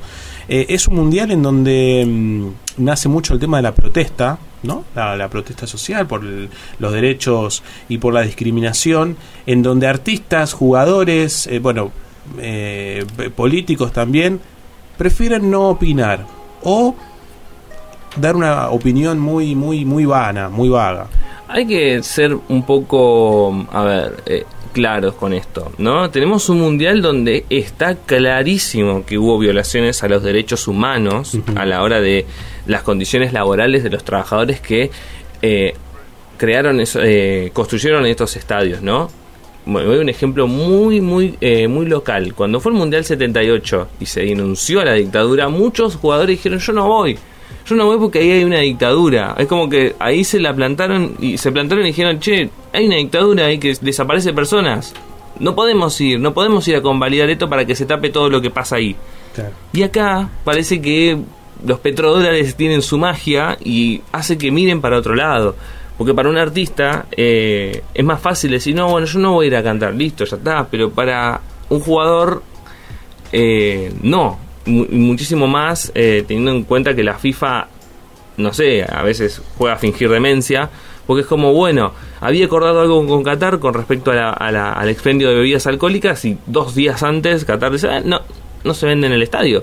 Eh, 0.48 0.66
es 0.68 0.86
un 0.88 0.94
mundial 0.96 1.30
en 1.30 1.42
donde 1.42 2.04
mm, 2.06 2.48
nace 2.84 3.08
mucho 3.08 3.32
el 3.34 3.40
tema 3.40 3.56
de 3.58 3.62
la 3.62 3.74
protesta, 3.74 4.38
¿no? 4.64 4.84
La, 4.96 5.16
la 5.16 5.28
protesta 5.28 5.66
social 5.66 6.06
por 6.06 6.22
el- 6.24 6.48
los 6.78 6.92
derechos 6.92 7.62
y 7.88 7.98
por 7.98 8.12
la 8.14 8.22
discriminación, 8.22 9.16
en 9.46 9.62
donde 9.62 9.86
artistas, 9.86 10.52
jugadores, 10.52 11.46
eh, 11.46 11.58
bueno, 11.60 11.92
eh, 12.38 13.04
políticos 13.36 13.92
también, 13.92 14.40
prefieren 14.96 15.50
no 15.50 15.68
opinar 15.68 16.26
o 16.62 16.94
dar 18.16 18.36
una 18.36 18.70
opinión 18.70 19.18
muy, 19.18 19.54
muy, 19.54 19.84
muy 19.84 20.04
vana, 20.04 20.48
muy 20.48 20.68
vaga. 20.68 21.08
Hay 21.48 21.66
que 21.66 22.02
ser 22.02 22.36
un 22.48 22.64
poco, 22.64 23.66
a 23.72 23.82
ver, 23.84 24.22
eh, 24.26 24.44
claros 24.72 25.14
con 25.14 25.32
esto, 25.32 25.70
¿no? 25.78 26.10
Tenemos 26.10 26.48
un 26.48 26.60
mundial 26.60 27.00
donde 27.02 27.44
está 27.50 27.94
clarísimo 27.96 29.04
que 29.04 29.18
hubo 29.18 29.38
violaciones 29.38 30.02
a 30.02 30.08
los 30.08 30.22
derechos 30.22 30.66
humanos 30.66 31.38
a 31.54 31.64
la 31.64 31.82
hora 31.82 32.00
de 32.00 32.24
las 32.66 32.82
condiciones 32.82 33.32
laborales 33.32 33.82
de 33.82 33.90
los 33.90 34.04
trabajadores 34.04 34.60
que 34.60 34.90
eh, 35.42 35.74
crearon, 36.36 36.80
eso, 36.80 37.00
eh, 37.02 37.50
construyeron 37.52 38.06
estos 38.06 38.36
estadios, 38.36 38.82
¿no? 38.82 39.10
Bueno, 39.66 39.88
voy 39.88 39.98
a 39.98 40.00
un 40.02 40.08
ejemplo 40.10 40.46
muy, 40.46 41.00
muy, 41.00 41.36
eh, 41.40 41.68
muy 41.68 41.86
local. 41.86 42.34
Cuando 42.34 42.60
fue 42.60 42.72
el 42.72 42.78
Mundial 42.78 43.04
78 43.04 43.88
y 44.00 44.06
se 44.06 44.20
denunció 44.22 44.80
a 44.80 44.84
la 44.84 44.92
dictadura, 44.94 45.48
muchos 45.48 45.96
jugadores 45.96 46.36
dijeron, 46.36 46.58
yo 46.58 46.72
no 46.74 46.86
voy. 46.86 47.18
Yo 47.66 47.74
no 47.76 47.86
voy 47.86 47.96
porque 47.96 48.18
ahí 48.18 48.30
hay 48.30 48.44
una 48.44 48.58
dictadura. 48.58 49.34
Es 49.38 49.46
como 49.46 49.70
que 49.70 49.94
ahí 49.98 50.22
se 50.22 50.38
la 50.38 50.54
plantaron 50.54 51.16
y 51.18 51.38
se 51.38 51.50
plantaron 51.50 51.84
y 51.84 51.88
dijeron, 51.88 52.20
che, 52.20 52.50
hay 52.74 52.86
una 52.86 52.96
dictadura 52.96 53.46
ahí 53.46 53.58
que 53.58 53.74
desaparece 53.80 54.34
personas. 54.34 54.92
No 55.38 55.54
podemos 55.54 55.98
ir, 56.00 56.20
no 56.20 56.34
podemos 56.34 56.68
ir 56.68 56.76
a 56.76 56.82
convalidar 56.82 57.30
esto 57.30 57.48
para 57.48 57.64
que 57.64 57.74
se 57.74 57.86
tape 57.86 58.10
todo 58.10 58.28
lo 58.28 58.42
que 58.42 58.50
pasa 58.50 58.76
ahí. 58.76 58.94
Y 59.72 59.82
acá 59.82 60.28
parece 60.44 60.80
que 60.80 61.18
los 61.66 61.78
petrodólares 61.80 62.54
tienen 62.56 62.82
su 62.82 62.98
magia 62.98 63.56
y 63.62 64.02
hace 64.12 64.38
que 64.38 64.50
miren 64.50 64.80
para 64.80 64.98
otro 64.98 65.14
lado. 65.14 65.54
Porque 65.98 66.12
para 66.14 66.28
un 66.28 66.36
artista 66.36 67.06
eh, 67.16 67.82
es 67.94 68.04
más 68.04 68.20
fácil 68.20 68.50
decir, 68.50 68.74
no, 68.74 68.88
bueno, 68.88 69.06
yo 69.06 69.18
no 69.20 69.32
voy 69.34 69.44
a 69.46 69.48
ir 69.48 69.56
a 69.56 69.62
cantar, 69.62 69.94
listo, 69.94 70.24
ya 70.24 70.36
está. 70.36 70.66
Pero 70.68 70.90
para 70.90 71.40
un 71.68 71.80
jugador, 71.80 72.42
eh, 73.32 73.92
no. 74.02 74.38
Mu- 74.66 74.86
muchísimo 74.90 75.46
más 75.46 75.92
eh, 75.94 76.24
teniendo 76.26 76.50
en 76.52 76.62
cuenta 76.64 76.94
que 76.94 77.04
la 77.04 77.14
FIFA, 77.18 77.68
no 78.38 78.52
sé, 78.54 78.82
a 78.82 79.02
veces 79.02 79.42
juega 79.58 79.74
a 79.74 79.78
fingir 79.78 80.08
demencia. 80.08 80.70
Porque 81.06 81.20
es 81.20 81.26
como, 81.26 81.52
bueno, 81.52 81.92
había 82.22 82.46
acordado 82.46 82.80
algo 82.80 83.06
con 83.06 83.22
Qatar 83.22 83.58
con 83.58 83.74
respecto 83.74 84.10
a 84.10 84.14
la- 84.14 84.30
a 84.32 84.50
la- 84.50 84.72
al 84.72 84.88
expendio 84.88 85.28
de 85.28 85.34
bebidas 85.34 85.66
alcohólicas 85.66 86.24
y 86.24 86.38
dos 86.46 86.74
días 86.74 87.02
antes 87.02 87.44
Qatar 87.44 87.70
dice, 87.72 87.88
"Ah, 87.88 88.00
no, 88.02 88.20
no 88.64 88.72
se 88.74 88.86
vende 88.86 89.06
en 89.08 89.12
el 89.12 89.22
estadio. 89.22 89.62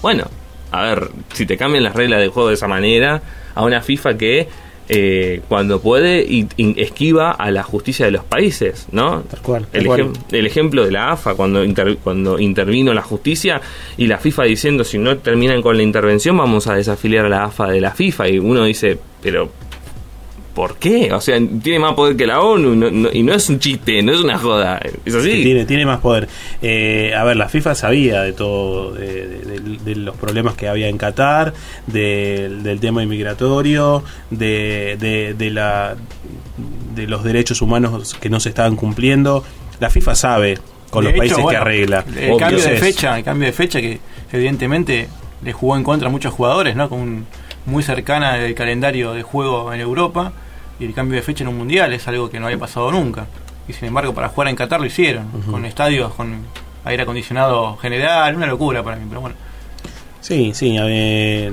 Bueno, 0.00 0.24
a 0.72 0.82
ver, 0.82 1.08
si 1.32 1.46
te 1.46 1.56
cambian 1.56 1.84
las 1.84 1.94
reglas 1.94 2.20
del 2.20 2.30
juego 2.30 2.48
de 2.48 2.54
esa 2.54 2.68
manera, 2.68 3.22
a 3.54 3.64
una 3.64 3.80
FIFA 3.82 4.16
que 4.18 4.48
eh, 4.88 5.40
cuando 5.48 5.80
puede 5.80 6.22
y, 6.22 6.46
y 6.56 6.80
esquiva 6.80 7.32
a 7.32 7.50
la 7.50 7.64
justicia 7.64 8.06
de 8.06 8.12
los 8.12 8.22
países, 8.24 8.86
¿no? 8.92 9.22
Tal 9.22 9.40
cual, 9.40 9.66
tal 9.66 9.80
El, 9.80 9.86
cual. 9.88 10.10
el 10.30 10.46
ejemplo 10.46 10.84
de 10.84 10.92
la 10.92 11.10
AFA 11.10 11.34
cuando, 11.34 11.64
inter- 11.64 11.96
cuando 12.04 12.38
intervino 12.38 12.94
la 12.94 13.02
justicia 13.02 13.60
y 13.96 14.06
la 14.06 14.18
FIFA 14.18 14.44
diciendo 14.44 14.84
si 14.84 14.98
no 14.98 15.16
terminan 15.18 15.60
con 15.60 15.76
la 15.76 15.82
intervención 15.82 16.36
vamos 16.36 16.68
a 16.68 16.74
desafiliar 16.76 17.26
a 17.26 17.28
la 17.28 17.44
AFA 17.46 17.66
de 17.68 17.80
la 17.80 17.90
FIFA 17.90 18.28
y 18.28 18.38
uno 18.38 18.62
dice, 18.64 18.96
pero 19.20 19.50
¿por 20.56 20.78
qué? 20.78 21.12
O 21.12 21.20
sea, 21.20 21.38
tiene 21.62 21.78
más 21.78 21.92
poder 21.92 22.16
que 22.16 22.26
la 22.26 22.40
ONU 22.40 22.74
no- 22.74 22.90
no- 22.90 23.10
y 23.12 23.22
no 23.22 23.34
es 23.34 23.48
un 23.50 23.58
chiste, 23.60 24.02
no 24.02 24.10
es 24.12 24.20
una 24.20 24.38
joda, 24.38 24.80
es 25.04 25.14
así. 25.14 25.28
que 25.30 25.42
tiene, 25.42 25.64
tiene 25.66 25.84
más 25.86 26.00
poder. 26.00 26.26
Eh, 26.62 27.12
a 27.14 27.22
ver, 27.24 27.36
la 27.36 27.48
FIFA 27.48 27.74
sabía 27.74 28.22
de 28.22 28.32
todo, 28.32 28.92
de, 28.92 29.26
de- 29.28 29.60
de- 29.60 29.78
de 29.84 29.94
los 29.96 30.16
problemas 30.16 30.54
que 30.54 30.66
había 30.66 30.88
en 30.88 30.96
Qatar, 30.96 31.52
del- 31.86 32.62
del 32.62 32.80
tema 32.80 33.02
inmigratorio, 33.02 34.02
de, 34.30 34.96
de, 34.98 35.34
de 35.34 35.50
la, 35.50 35.94
de 36.94 37.06
los 37.06 37.22
derechos 37.22 37.60
humanos 37.62 38.14
que 38.18 38.30
no 38.30 38.40
se 38.40 38.48
estaban 38.48 38.76
cumpliendo. 38.76 39.44
La 39.78 39.90
FIFA 39.90 40.14
sabe 40.14 40.58
con 40.90 41.04
De 41.04 41.10
los 41.12 41.20
hecho, 41.26 41.34
países 41.36 41.50
que 41.50 41.56
arregla. 41.58 42.04
El 42.16 42.30
Obvio. 42.30 42.36
cambio 42.38 42.62
de 42.64 42.76
fecha, 42.78 43.18
el 43.18 43.24
cambio 43.24 43.46
de 43.46 43.52
fecha 43.52 43.80
que 43.80 44.00
evidentemente 44.32 45.08
le 45.44 45.52
jugó 45.52 45.76
en 45.76 45.84
contra 45.84 46.08
a 46.08 46.10
muchos 46.10 46.32
jugadores, 46.32 46.74
¿no? 46.76 46.88
Con 46.88 47.00
un- 47.00 47.26
muy 47.66 47.82
cercana 47.82 48.34
del 48.36 48.54
calendario 48.54 49.12
de 49.12 49.22
juego 49.22 49.72
en 49.74 49.80
Europa 49.80 50.32
y 50.78 50.84
el 50.84 50.94
cambio 50.94 51.16
de 51.16 51.22
fecha 51.22 51.42
en 51.44 51.48
un 51.48 51.58
mundial 51.58 51.92
es 51.92 52.06
algo 52.08 52.28
que 52.30 52.38
no 52.40 52.46
había 52.46 52.58
pasado 52.58 52.90
nunca. 52.90 53.26
Y 53.68 53.72
sin 53.72 53.88
embargo, 53.88 54.14
para 54.14 54.28
jugar 54.28 54.48
en 54.48 54.56
Qatar 54.56 54.80
lo 54.80 54.86
hicieron, 54.86 55.26
con 55.50 55.64
estadios 55.64 56.12
con 56.14 56.36
aire 56.84 57.02
acondicionado 57.02 57.76
general, 57.78 58.36
una 58.36 58.46
locura 58.46 58.82
para 58.82 58.96
mí, 58.96 59.06
pero 59.08 59.20
bueno. 59.20 59.36
Sí, 60.20 60.52
sí, 60.54 60.76
habi- 60.76 61.52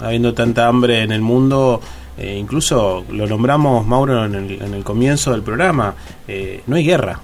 habiendo 0.00 0.32
tanta 0.34 0.68
hambre 0.68 1.02
en 1.02 1.10
el 1.12 1.20
mundo, 1.22 1.80
eh, 2.18 2.36
incluso 2.38 3.04
lo 3.10 3.26
nombramos, 3.26 3.84
Mauro, 3.86 4.24
en 4.26 4.34
el, 4.34 4.62
en 4.62 4.74
el 4.74 4.84
comienzo 4.84 5.32
del 5.32 5.42
programa, 5.42 5.94
eh, 6.28 6.62
no 6.66 6.76
hay 6.76 6.84
guerra, 6.84 7.18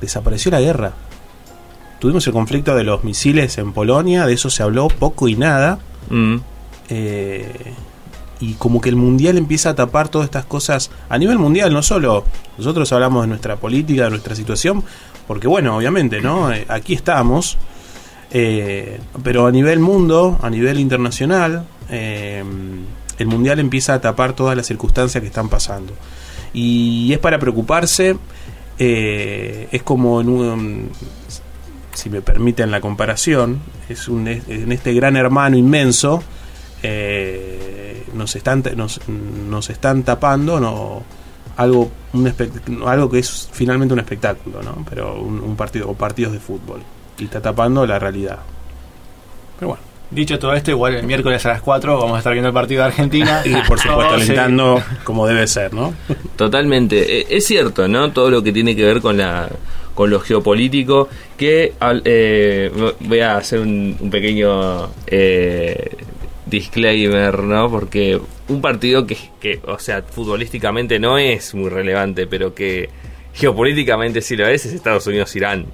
desapareció 0.00 0.50
la 0.52 0.60
guerra. 0.60 0.92
Tuvimos 1.98 2.24
el 2.28 2.32
conflicto 2.32 2.76
de 2.76 2.84
los 2.84 3.02
misiles 3.02 3.58
en 3.58 3.72
Polonia, 3.72 4.24
de 4.26 4.34
eso 4.34 4.50
se 4.50 4.62
habló 4.62 4.86
poco 4.88 5.26
y 5.28 5.34
nada, 5.34 5.78
Mm. 6.10 6.36
eh, 6.90 7.72
y 8.40 8.54
como 8.54 8.80
que 8.80 8.88
el 8.88 8.96
mundial 8.96 9.36
empieza 9.38 9.70
a 9.70 9.74
tapar 9.74 10.08
todas 10.08 10.26
estas 10.26 10.44
cosas 10.44 10.90
a 11.08 11.18
nivel 11.18 11.38
mundial, 11.38 11.72
no 11.72 11.82
solo 11.82 12.24
nosotros 12.56 12.92
hablamos 12.92 13.22
de 13.22 13.28
nuestra 13.28 13.56
política, 13.56 14.04
de 14.04 14.10
nuestra 14.10 14.34
situación, 14.34 14.84
porque 15.26 15.48
bueno, 15.48 15.76
obviamente, 15.76 16.20
¿no? 16.20 16.52
Eh, 16.52 16.64
aquí 16.68 16.94
estamos, 16.94 17.58
Eh, 18.30 19.00
pero 19.24 19.46
a 19.46 19.50
nivel 19.50 19.78
mundo, 19.78 20.38
a 20.42 20.50
nivel 20.50 20.78
internacional, 20.78 21.64
eh, 21.88 22.44
el 23.18 23.26
mundial 23.26 23.58
empieza 23.58 23.94
a 23.94 24.00
tapar 24.02 24.34
todas 24.34 24.54
las 24.54 24.66
circunstancias 24.66 25.22
que 25.22 25.28
están 25.28 25.48
pasando. 25.48 25.94
Y 26.52 27.10
es 27.10 27.18
para 27.20 27.38
preocuparse, 27.38 28.16
es 28.78 29.82
como 29.82 30.20
en 30.20 30.28
un, 30.28 30.90
si 31.94 32.10
me 32.10 32.20
permiten 32.20 32.70
la 32.70 32.82
comparación, 32.82 33.60
es 33.88 34.08
un, 34.08 34.28
en 34.28 34.72
este 34.72 34.92
gran 34.92 35.16
hermano 35.16 35.56
inmenso, 35.56 36.22
nos, 38.18 38.36
están, 38.36 38.62
nos, 38.76 39.00
nos 39.08 39.70
están 39.70 40.02
tapando 40.02 40.60
no, 40.60 41.02
algo, 41.56 41.90
un 42.12 42.34
algo 42.86 43.10
que 43.10 43.20
es 43.20 43.48
finalmente 43.52 43.94
un 43.94 44.00
espectáculo, 44.00 44.62
¿no? 44.62 44.84
pero 44.88 45.20
un, 45.20 45.40
un 45.40 45.56
partido 45.56 45.88
o 45.88 45.94
partidos 45.94 46.32
de 46.32 46.40
fútbol 46.40 46.82
y 47.18 47.24
está 47.24 47.40
tapando 47.40 47.86
la 47.86 47.98
realidad. 47.98 48.38
Pero 49.58 49.68
bueno. 49.68 49.82
Dicho 50.10 50.38
todo 50.38 50.54
esto, 50.54 50.70
igual 50.70 50.94
el 50.94 51.04
miércoles 51.04 51.44
a 51.44 51.50
las 51.50 51.60
4 51.60 51.98
vamos 51.98 52.14
a 52.14 52.18
estar 52.18 52.32
viendo 52.32 52.48
el 52.48 52.54
partido 52.54 52.80
de 52.80 52.88
Argentina. 52.88 53.42
Y 53.44 53.54
por 53.68 53.78
supuesto 53.78 54.14
alentando 54.14 54.82
como 55.04 55.26
debe 55.26 55.46
ser, 55.46 55.74
¿no? 55.74 55.92
Totalmente. 56.36 57.20
Eh, 57.20 57.26
es 57.28 57.44
cierto, 57.44 57.88
¿no? 57.88 58.10
Todo 58.10 58.30
lo 58.30 58.42
que 58.42 58.52
tiene 58.52 58.74
que 58.74 58.84
ver 58.84 59.02
con 59.02 59.18
la 59.18 59.48
con 59.94 60.10
lo 60.10 60.20
geopolítico, 60.20 61.08
que 61.36 61.74
eh, 62.04 62.92
voy 63.00 63.18
a 63.18 63.36
hacer 63.36 63.58
un, 63.58 63.96
un 63.98 64.10
pequeño 64.10 64.88
eh, 65.08 65.90
disclaimer, 66.48 67.42
¿no? 67.42 67.70
Porque 67.70 68.20
un 68.48 68.60
partido 68.60 69.06
que, 69.06 69.16
que, 69.40 69.60
o 69.66 69.78
sea, 69.78 70.02
futbolísticamente 70.02 70.98
no 70.98 71.18
es 71.18 71.54
muy 71.54 71.68
relevante, 71.68 72.26
pero 72.26 72.54
que 72.54 72.88
geopolíticamente 73.34 74.20
sí 74.20 74.36
lo 74.36 74.46
es, 74.48 74.66
es 74.66 74.72
Estados 74.72 75.06
Unidos-Irán. 75.06 75.66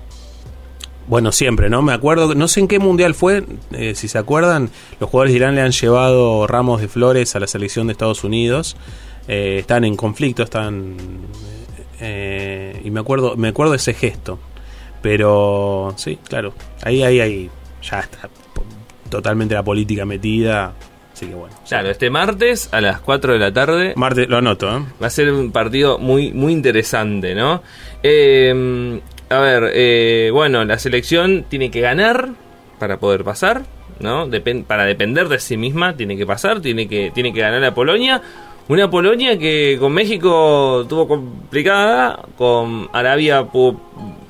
Bueno, 1.07 1.33
siempre, 1.33 1.69
¿no? 1.69 1.83
Me 1.83 1.93
acuerdo, 1.93 2.35
no 2.35 2.49
sé 2.49 2.61
en 2.61 2.69
qué 2.69 2.78
mundial 2.78 3.14
fue, 3.14 3.45
eh, 3.73 3.95
si 3.95 4.09
se 4.09 4.16
acuerdan, 4.16 4.71
los 5.00 5.11
jugadores 5.11 5.33
de 5.33 5.37
Irán 5.37 5.54
le 5.54 5.61
han 5.61 5.73
llevado 5.73 6.47
ramos 6.47 6.81
de 6.81 6.88
flores 6.88 7.37
a 7.37 7.40
la 7.40 7.47
selección 7.47 7.87
de 7.87 7.93
Estados 7.93 8.25
Unidos. 8.25 8.76
Eh, 9.28 9.59
están 9.61 9.85
en 9.85 9.97
conflicto, 9.97 10.43
están. 10.43 10.97
Eh, 12.00 12.81
y 12.85 12.90
me 12.90 13.00
acuerdo, 13.00 13.37
me 13.37 13.49
acuerdo 13.49 13.75
ese 13.75 13.93
gesto. 13.93 14.38
Pero 15.02 15.93
sí, 15.97 16.19
claro, 16.26 16.54
ahí, 16.83 17.02
ahí, 17.02 17.21
ahí, 17.21 17.50
ya 17.83 18.00
está 18.00 18.31
totalmente 19.14 19.54
la 19.54 19.62
política 19.62 20.04
metida. 20.04 20.73
Así 21.12 21.26
que 21.26 21.35
bueno. 21.35 21.54
Claro, 21.68 21.90
este 21.90 22.11
martes 22.11 22.68
a 22.73 22.80
las 22.80 23.00
4 23.00 23.35
de 23.35 23.38
la 23.38 23.52
tarde. 23.52 23.92
Martes, 23.94 24.28
lo 24.28 24.38
anoto, 24.38 24.76
¿eh? 24.76 24.83
Va 25.00 25.06
a 25.06 25.11
ser 25.11 25.33
un 25.33 25.52
partido 25.52 25.99
muy, 25.99 26.33
muy 26.33 26.52
interesante, 26.52 27.37
¿no? 27.37 27.62
Eh, 28.02 29.00
a 29.30 29.38
ver, 29.38 29.71
eh, 29.73 30.30
bueno, 30.33 30.64
la 30.64 30.78
selección 30.78 31.44
tiene 31.49 31.71
que 31.71 31.80
ganar 31.80 32.30
para 32.80 32.99
poder 32.99 33.23
pasar, 33.23 33.62
¿no? 34.00 34.26
Dep 34.26 34.66
para 34.66 34.85
depender 34.85 35.28
de 35.28 35.38
sí 35.38 35.56
misma, 35.56 35.97
tiene 35.97 36.16
que 36.16 36.26
pasar, 36.26 36.61
tiene 36.61 36.88
que, 36.88 37.12
tiene 37.14 37.33
que 37.33 37.40
ganar 37.40 37.64
a 37.64 37.73
Polonia. 37.73 38.21
Una 38.68 38.90
Polonia 38.90 39.38
que 39.38 39.76
con 39.78 39.92
México 39.92 40.87
tuvo 40.88 41.06
complicada, 41.06 42.21
con 42.37 42.88
Arabia 42.92 43.44
pudo 43.44 43.80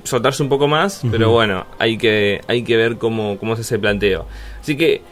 soltarse 0.02 0.42
un 0.42 0.48
poco 0.48 0.66
más, 0.66 1.02
uh 1.02 1.06
-huh. 1.06 1.10
pero 1.10 1.30
bueno, 1.30 1.66
hay 1.78 1.96
que, 1.96 2.40
hay 2.48 2.62
que 2.64 2.76
ver 2.76 2.98
cómo, 2.98 3.38
cómo 3.38 3.54
es 3.54 3.60
ese 3.60 3.78
planteo. 3.78 4.26
Así 4.60 4.76
que 4.76 5.02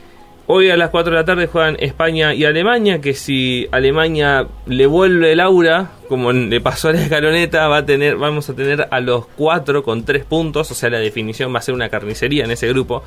Hoy 0.49 0.71
a 0.71 0.77
las 0.77 0.91
4 0.91 1.13
de 1.13 1.19
la 1.19 1.25
tarde 1.25 1.47
juegan 1.47 1.77
España 1.79 2.35
y 2.35 2.45
Alemania, 2.45 3.01
que 3.01 3.15
si 3.15 3.69
Alemania 3.71 4.49
le 4.67 4.87
vuelve 4.87 5.33
el 5.33 5.41
aura, 5.41 5.93
como 6.09 6.33
le 6.33 6.61
pasó 6.61 6.89
a 6.89 6.93
la 6.93 7.01
escaloneta, 7.01 7.69
va 7.69 7.79
a 7.79 7.87
tener, 7.87 8.17
vamos 8.17 8.51
a 8.51 8.55
tener 8.55 8.89
a 8.91 9.01
los 9.01 9.27
4 9.37 9.85
con 9.85 10.05
3 10.05 10.25
puntos, 10.25 10.71
o 10.71 10.75
sea, 10.75 10.91
la 10.91 10.99
definición 10.99 11.55
va 11.55 11.61
a 11.61 11.63
ser 11.63 11.75
una 11.75 11.89
carnicería 11.89 12.45
en 12.45 12.51
ese 12.51 12.69
grupo. 12.69 13.05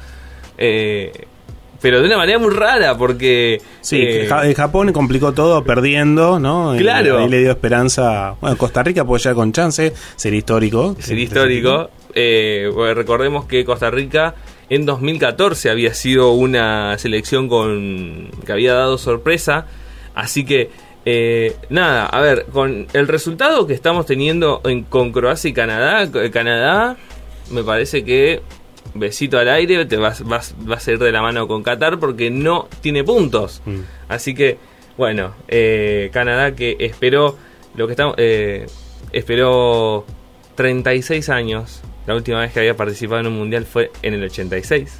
Eh, 0.57 1.11
pero 1.81 1.99
de 2.01 2.07
una 2.07 2.17
manera 2.17 2.39
muy 2.39 2.51
rara, 2.51 2.97
porque... 2.97 3.61
Sí, 3.81 3.99
eh, 4.01 4.53
Japón 4.55 4.91
complicó 4.93 5.33
todo 5.33 5.63
perdiendo, 5.63 6.39
¿no? 6.39 6.75
Claro. 6.77 7.19
Y 7.19 7.23
ahí 7.23 7.29
le 7.29 7.39
dio 7.39 7.51
esperanza... 7.51 8.35
Bueno, 8.41 8.57
Costa 8.57 8.83
Rica 8.83 9.05
puede 9.05 9.21
llegar 9.21 9.35
con 9.35 9.51
chance, 9.51 9.93
sería 10.15 10.39
histórico. 10.39 10.95
Sería 10.99 11.23
histórico. 11.23 11.89
Eh, 12.13 12.71
recordemos 12.95 13.45
que 13.45 13.65
Costa 13.65 13.91
Rica 13.91 14.35
en 14.69 14.85
2014 14.85 15.69
había 15.69 15.93
sido 15.93 16.31
una 16.31 16.97
selección 16.97 17.47
con 17.47 18.29
que 18.45 18.51
había 18.51 18.73
dado 18.73 18.97
sorpresa. 18.97 19.67
Así 20.15 20.45
que, 20.45 20.69
eh, 21.05 21.55
nada, 21.69 22.05
a 22.05 22.21
ver, 22.21 22.45
con 22.51 22.87
el 22.93 23.07
resultado 23.07 23.67
que 23.67 23.73
estamos 23.73 24.05
teniendo 24.05 24.61
en, 24.65 24.83
con 24.83 25.11
Croacia 25.11 25.49
y 25.49 25.53
Canadá, 25.53 26.09
Canadá, 26.31 26.97
me 27.51 27.63
parece 27.63 28.03
que 28.03 28.41
besito 28.93 29.39
al 29.39 29.49
aire, 29.49 29.85
te 29.85 29.97
vas, 29.97 30.23
vas, 30.23 30.55
vas 30.59 30.87
a 30.87 30.91
ir 30.91 30.99
de 30.99 31.11
la 31.11 31.21
mano 31.21 31.47
con 31.47 31.63
Qatar 31.63 31.99
porque 31.99 32.29
no 32.29 32.67
tiene 32.81 33.03
puntos. 33.03 33.61
Mm. 33.65 33.79
Así 34.07 34.33
que, 34.33 34.57
bueno, 34.97 35.33
eh, 35.47 36.09
Canadá 36.13 36.55
que 36.55 36.77
esperó 36.79 37.37
lo 37.75 37.87
que 37.87 37.93
estamos, 37.93 38.15
eh, 38.17 38.67
esperó 39.11 40.05
36 40.55 41.29
años 41.29 41.81
la 42.07 42.15
última 42.15 42.41
vez 42.41 42.51
que 42.51 42.59
había 42.59 42.77
participado 42.77 43.21
en 43.21 43.27
un 43.27 43.37
mundial 43.37 43.65
fue 43.65 43.91
en 44.01 44.13
el 44.13 44.23
86. 44.23 44.99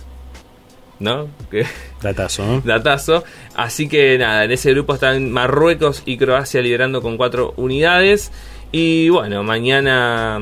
¿No? 0.98 1.28
Datazo, 2.02 2.46
¿no? 2.46 2.62
Datazo. 2.62 3.24
Así 3.56 3.88
que 3.88 4.18
nada, 4.18 4.46
en 4.46 4.52
ese 4.52 4.72
grupo 4.72 4.96
están 4.96 5.32
Marruecos 5.32 6.04
y 6.06 6.18
Croacia 6.18 6.62
liderando 6.62 7.02
con 7.02 7.18
cuatro 7.18 7.54
unidades. 7.58 8.32
Y 8.72 9.10
bueno, 9.10 9.44
mañana, 9.44 10.40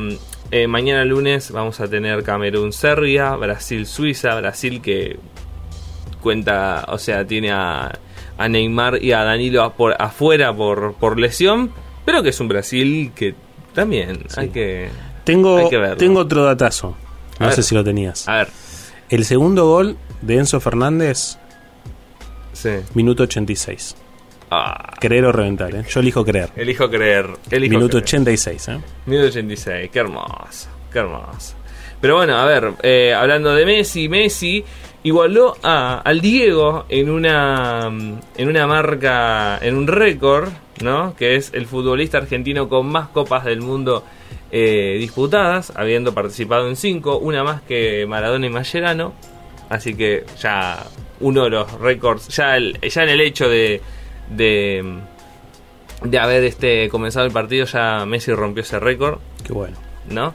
eh, 0.55 0.67
mañana 0.67 1.03
lunes 1.03 1.50
vamos 1.50 1.79
a 1.79 1.88
tener 1.88 2.22
Camerún-Serbia, 2.22 3.36
Brasil-Suiza, 3.36 4.36
Brasil 4.36 4.83
que 4.83 5.17
cuenta, 6.22 6.86
o 6.89 7.00
sea, 7.00 7.25
tiene 7.25 7.51
a, 7.51 7.91
a 8.38 8.48
Neymar 8.48 9.01
y 9.01 9.13
a 9.13 9.24
Danilo 9.24 9.74
por 9.74 10.00
afuera 10.00 10.55
por, 10.55 10.93
por 10.93 11.19
lesión, 11.19 11.72
pero 12.05 12.22
que 12.22 12.29
es 12.29 12.39
un 12.39 12.50
Brasil 12.50 13.12
que 13.15 13.33
también 13.74 14.25
sí. 14.27 14.41
hay 14.41 14.50
que 14.50 14.89
tengo, 15.24 15.67
tengo 15.98 16.19
otro 16.19 16.43
datazo. 16.43 16.95
No 17.39 17.51
sé 17.51 17.63
si 17.63 17.74
lo 17.74 17.83
tenías. 17.83 18.29
A 18.29 18.36
ver. 18.36 18.50
El 19.10 19.25
segundo 19.25 19.65
gol 19.65 19.98
de 20.22 20.38
Enzo 20.38 20.60
Fernández. 20.60 21.39
Sí. 22.53 22.69
Minuto 22.93 23.24
86. 23.24 23.95
Ah. 24.55 24.93
Creer 25.00 25.25
o 25.25 25.31
reventar, 25.31 25.74
¿eh? 25.75 25.83
Yo 25.89 26.00
elijo 26.00 26.24
creer. 26.24 26.50
Elijo 26.55 26.89
creer. 26.89 27.27
Elijo 27.50 27.75
Minuto 27.75 27.98
creer. 27.98 28.03
86, 28.03 28.67
¿eh? 28.69 28.79
Minuto 29.05 29.27
86. 29.27 29.89
Qué 29.91 30.00
hermoso. 30.00 30.69
Qué 30.91 31.00
hermoso. 31.00 31.55
Pero 32.00 32.17
bueno, 32.17 32.38
a 32.38 32.45
ver, 32.45 32.74
eh, 32.83 33.13
hablando 33.13 33.55
de 33.55 33.65
Messi, 33.65 34.10
Messi 34.10 34.63
igualó 35.03 35.55
a, 35.63 36.00
al 36.00 36.22
Diego 36.22 36.86
en 36.89 37.10
una, 37.10 37.88
en 37.88 38.48
una 38.48 38.67
marca, 38.67 39.57
en 39.62 39.75
un 39.75 39.88
récord, 39.88 40.50
¿no? 40.81 41.15
Que 41.15 41.36
es 41.36 41.51
el 41.53 41.65
futbolista 41.65 42.17
argentino 42.17 42.69
con 42.69 42.88
más 42.88 43.07
copas 43.10 43.45
del 43.45 43.62
mundo 43.62 44.03
eh, 44.51 44.98
disputadas, 45.00 45.74
habiendo 45.75 46.13
participado 46.13 46.67
en 46.67 46.75
cinco, 46.75 47.17
una 47.17 47.43
más 47.43 47.62
que 47.62 48.05
Maradona 48.07 48.48
y 48.48 48.50
Mascherano. 48.50 49.13
Así 49.69 49.95
que 49.95 50.25
ya 50.39 50.83
uno 51.22 51.45
de 51.45 51.50
los 51.50 51.72
récords, 51.79 52.27
ya, 52.27 52.57
el, 52.57 52.79
ya 52.81 53.03
en 53.03 53.10
el 53.10 53.22
hecho 53.22 53.50
de, 53.50 53.81
de, 54.36 55.00
de 56.04 56.20
haber 56.20 56.44
este, 56.44 56.90
comenzado 56.90 57.25
el 57.25 57.32
partido, 57.32 57.66
ya 57.66 58.06
Messi 58.06 58.34
rompió 58.34 58.63
ese 58.63 58.80
récord. 58.80 59.20
Qué 59.46 59.54
bueno. 59.54 59.78
¿No? 60.10 60.34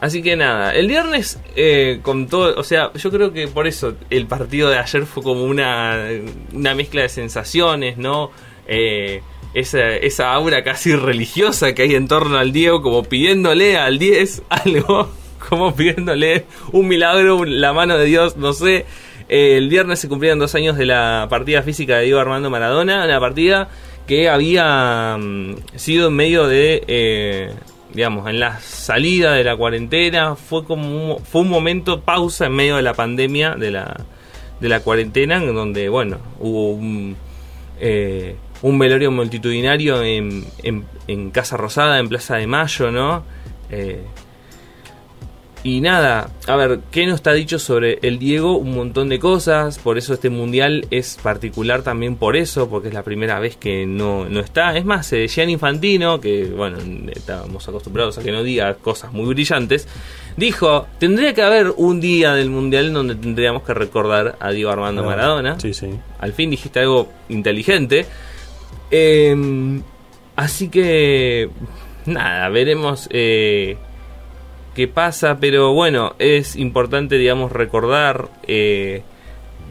Así 0.00 0.22
que 0.22 0.36
nada, 0.36 0.74
el 0.74 0.86
viernes 0.86 1.40
eh, 1.56 1.98
con 2.02 2.28
todo, 2.28 2.54
o 2.56 2.62
sea, 2.62 2.92
yo 2.92 3.10
creo 3.10 3.32
que 3.32 3.48
por 3.48 3.66
eso 3.66 3.94
el 4.10 4.26
partido 4.26 4.70
de 4.70 4.78
ayer 4.78 5.06
fue 5.06 5.24
como 5.24 5.42
una, 5.42 6.06
una 6.52 6.74
mezcla 6.76 7.02
de 7.02 7.08
sensaciones, 7.08 7.98
¿no? 7.98 8.30
Eh, 8.68 9.22
esa, 9.54 9.96
esa 9.96 10.32
aura 10.32 10.62
casi 10.62 10.94
religiosa 10.94 11.74
que 11.74 11.82
hay 11.82 11.96
en 11.96 12.06
torno 12.06 12.38
al 12.38 12.52
Diego, 12.52 12.80
como 12.80 13.02
pidiéndole 13.02 13.76
al 13.76 13.98
10 13.98 14.42
algo, 14.48 15.10
como 15.48 15.74
pidiéndole 15.74 16.44
un 16.70 16.86
milagro, 16.86 17.44
la 17.44 17.72
mano 17.72 17.98
de 17.98 18.04
Dios, 18.04 18.36
no 18.36 18.52
sé. 18.52 18.86
El 19.28 19.68
viernes 19.68 20.00
se 20.00 20.08
cumplieron 20.08 20.38
dos 20.38 20.54
años 20.54 20.76
de 20.76 20.86
la 20.86 21.26
partida 21.28 21.62
física 21.62 21.98
de 21.98 22.04
Diego 22.04 22.20
Armando 22.20 22.48
Maradona, 22.48 23.04
una 23.04 23.20
partida 23.20 23.68
que 24.06 24.28
había 24.30 25.16
um, 25.18 25.54
sido 25.76 26.08
en 26.08 26.14
medio 26.14 26.46
de, 26.46 26.82
eh, 26.88 27.52
digamos, 27.92 28.26
en 28.28 28.40
la 28.40 28.58
salida 28.60 29.34
de 29.34 29.44
la 29.44 29.54
cuarentena, 29.54 30.34
fue 30.34 30.64
como 30.64 31.16
un, 31.16 31.24
fue 31.24 31.42
un 31.42 31.50
momento 31.50 32.00
pausa 32.00 32.46
en 32.46 32.52
medio 32.52 32.76
de 32.76 32.82
la 32.82 32.94
pandemia, 32.94 33.54
de 33.54 33.70
la, 33.70 33.96
de 34.60 34.68
la 34.68 34.80
cuarentena, 34.80 35.36
en 35.36 35.54
donde, 35.54 35.88
bueno, 35.88 36.18
hubo 36.40 36.70
un... 36.70 37.16
Eh, 37.80 38.34
un 38.60 38.76
velorio 38.76 39.12
multitudinario 39.12 40.02
en, 40.02 40.44
en, 40.64 40.84
en, 41.06 41.30
Casa 41.30 41.56
Rosada, 41.56 42.00
en 42.00 42.08
Plaza 42.08 42.36
de 42.36 42.48
Mayo, 42.48 42.90
¿no? 42.90 43.22
Eh, 43.70 44.02
y 45.64 45.80
nada, 45.80 46.30
a 46.46 46.56
ver, 46.56 46.80
¿qué 46.92 47.04
no 47.06 47.14
está 47.14 47.32
dicho 47.32 47.58
sobre 47.58 47.98
el 48.02 48.18
Diego? 48.20 48.56
Un 48.56 48.76
montón 48.76 49.08
de 49.08 49.18
cosas, 49.18 49.78
por 49.78 49.98
eso 49.98 50.14
este 50.14 50.30
mundial 50.30 50.86
es 50.90 51.18
particular 51.20 51.82
también 51.82 52.14
por 52.14 52.36
eso, 52.36 52.68
porque 52.70 52.88
es 52.88 52.94
la 52.94 53.02
primera 53.02 53.40
vez 53.40 53.56
que 53.56 53.84
no, 53.84 54.28
no 54.28 54.38
está. 54.38 54.76
Es 54.76 54.84
más, 54.84 55.12
eh, 55.12 55.26
Gian 55.26 55.50
Infantino, 55.50 56.20
que 56.20 56.44
bueno, 56.44 56.78
estábamos 57.12 57.68
acostumbrados 57.68 58.18
a 58.18 58.22
que 58.22 58.30
no 58.30 58.44
diga 58.44 58.74
cosas 58.74 59.12
muy 59.12 59.26
brillantes, 59.26 59.88
dijo, 60.36 60.86
tendría 60.98 61.34
que 61.34 61.42
haber 61.42 61.72
un 61.76 62.00
día 62.00 62.34
del 62.34 62.50
mundial 62.50 62.92
donde 62.92 63.16
tendríamos 63.16 63.64
que 63.64 63.74
recordar 63.74 64.36
a 64.38 64.52
Diego 64.52 64.70
Armando 64.70 65.02
Maradona. 65.02 65.58
Sí, 65.58 65.74
sí. 65.74 65.90
Al 66.20 66.32
fin 66.34 66.50
dijiste 66.50 66.78
algo 66.78 67.08
inteligente. 67.28 68.06
Em, 68.92 69.82
así 70.36 70.68
que, 70.68 71.50
nada, 72.06 72.48
veremos... 72.48 73.08
Eh, 73.10 73.76
qué 74.78 74.86
pasa, 74.86 75.38
pero 75.40 75.72
bueno, 75.72 76.14
es 76.20 76.54
importante, 76.54 77.18
digamos, 77.18 77.50
recordar 77.50 78.28
eh, 78.46 79.02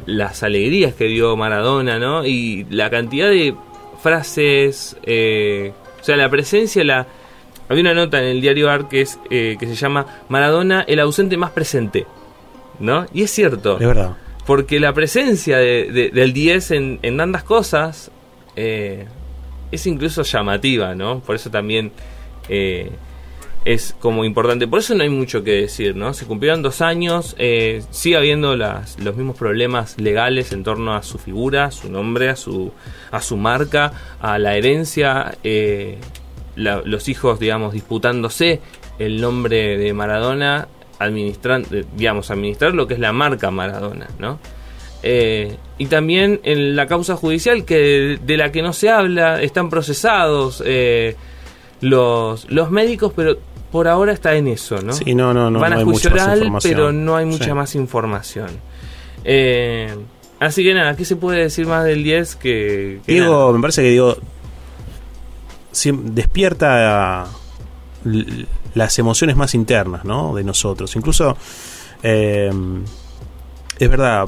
las 0.05 0.43
alegrías 0.43 0.93
que 0.95 1.05
dio 1.05 1.37
Maradona, 1.37 1.97
¿no? 1.97 2.25
Y 2.25 2.65
la 2.69 2.89
cantidad 2.89 3.29
de 3.29 3.55
frases, 4.03 4.97
eh, 5.03 5.71
o 6.01 6.03
sea, 6.03 6.17
la 6.17 6.29
presencia, 6.29 6.83
la... 6.83 7.07
Había 7.69 7.83
una 7.83 7.93
nota 7.93 8.19
en 8.19 8.25
el 8.25 8.41
diario 8.41 8.69
Art 8.69 8.89
que, 8.89 8.99
es, 8.99 9.17
eh, 9.29 9.55
que 9.57 9.65
se 9.67 9.75
llama 9.75 10.05
Maradona, 10.27 10.81
el 10.81 10.99
ausente 10.99 11.37
más 11.37 11.51
presente, 11.51 12.05
¿no? 12.81 13.05
Y 13.13 13.23
es 13.23 13.31
cierto. 13.31 13.79
Es 13.79 13.87
verdad. 13.87 14.17
Porque 14.45 14.77
la 14.77 14.91
presencia 14.91 15.57
del 15.57 16.33
10 16.33 16.71
en, 16.71 16.99
en 17.01 17.15
tantas 17.15 17.43
cosas 17.43 18.11
es 18.57 19.87
incluso 19.87 20.23
llamativa, 20.23 20.95
¿no? 20.95 21.21
Por 21.21 21.37
eso 21.37 21.49
también 21.49 21.93
es 23.67 23.93
como 23.99 24.23
importante. 24.23 24.65
Por 24.65 24.79
eso 24.79 24.95
no 24.95 25.03
hay 25.03 25.09
mucho 25.09 25.43
que 25.43 25.51
decir, 25.51 25.93
¿no? 25.93 26.13
Se 26.13 26.25
cumplieron 26.25 26.61
dos 26.61 26.79
años, 26.79 27.35
eh, 27.37 27.83
sigue 27.89 28.15
habiendo 28.15 28.55
las, 28.55 28.97
los 28.97 29.17
mismos 29.17 29.35
problemas 29.35 29.99
legales 29.99 30.53
en 30.53 30.63
torno 30.63 30.95
a 30.95 31.03
su 31.03 31.17
figura, 31.17 31.69
su 31.71 31.91
nombre, 31.91 32.29
a 32.29 32.37
su, 32.37 32.71
a 33.11 33.21
su 33.21 33.35
marca, 33.35 33.91
a 34.21 34.39
la 34.39 34.55
herencia, 34.55 35.37
eh, 35.43 35.97
los 36.55 37.09
hijos, 37.09 37.41
digamos, 37.41 37.73
disputándose 37.73 38.61
el 38.99 39.19
nombre 39.19 39.77
de 39.77 39.93
Maradona, 39.93 40.69
administrando, 40.97 41.75
eh, 41.75 41.83
digamos, 41.93 42.31
administrar 42.31 42.73
lo 42.73 42.87
que 42.87 42.93
es 42.93 43.01
la 43.01 43.11
marca 43.11 43.51
Maradona, 43.51 44.07
¿no? 44.17 44.39
y 45.03 45.85
también 45.85 46.41
en 46.43 46.75
la 46.75 46.85
causa 46.87 47.15
judicial 47.15 47.63
que 47.63 48.19
de, 48.21 48.37
la 48.37 48.51
que 48.51 48.61
no 48.61 48.73
se 48.73 48.89
habla, 48.89 49.41
están 49.41 49.69
procesados 49.69 50.61
los, 51.79 52.51
los 52.51 52.71
médicos, 52.71 53.13
pero 53.15 53.37
por 53.77 53.87
ahora 53.87 54.11
está 54.11 54.33
en 54.33 54.47
eso, 54.47 54.81
¿no? 54.81 54.91
Sí, 54.91 55.13
no, 55.13 55.35
no, 55.35 55.51
no. 55.51 55.59
Van 55.59 55.73
a 55.73 55.83
no 55.83 55.93
pero 56.63 56.91
no 56.91 57.15
hay 57.15 57.25
mucha 57.25 57.53
más 57.53 57.75
información. 57.75 58.49
Eh, 59.23 59.95
así 60.39 60.63
que 60.63 60.73
nada, 60.73 60.95
¿qué 60.95 61.05
se 61.05 61.15
puede 61.15 61.43
decir 61.43 61.67
más 61.67 61.85
del 61.85 62.03
10 62.03 62.37
que... 62.37 62.99
Diego, 63.05 63.53
me 63.53 63.61
parece 63.61 63.83
que 63.83 63.91
Diego 63.91 64.17
despierta 66.05 67.27
las 68.73 68.97
emociones 68.97 69.35
más 69.35 69.53
internas, 69.53 70.03
¿no? 70.05 70.33
De 70.33 70.43
nosotros. 70.43 70.95
Incluso, 70.95 71.37
eh, 72.01 72.51
es 73.77 73.89
verdad, 73.91 74.25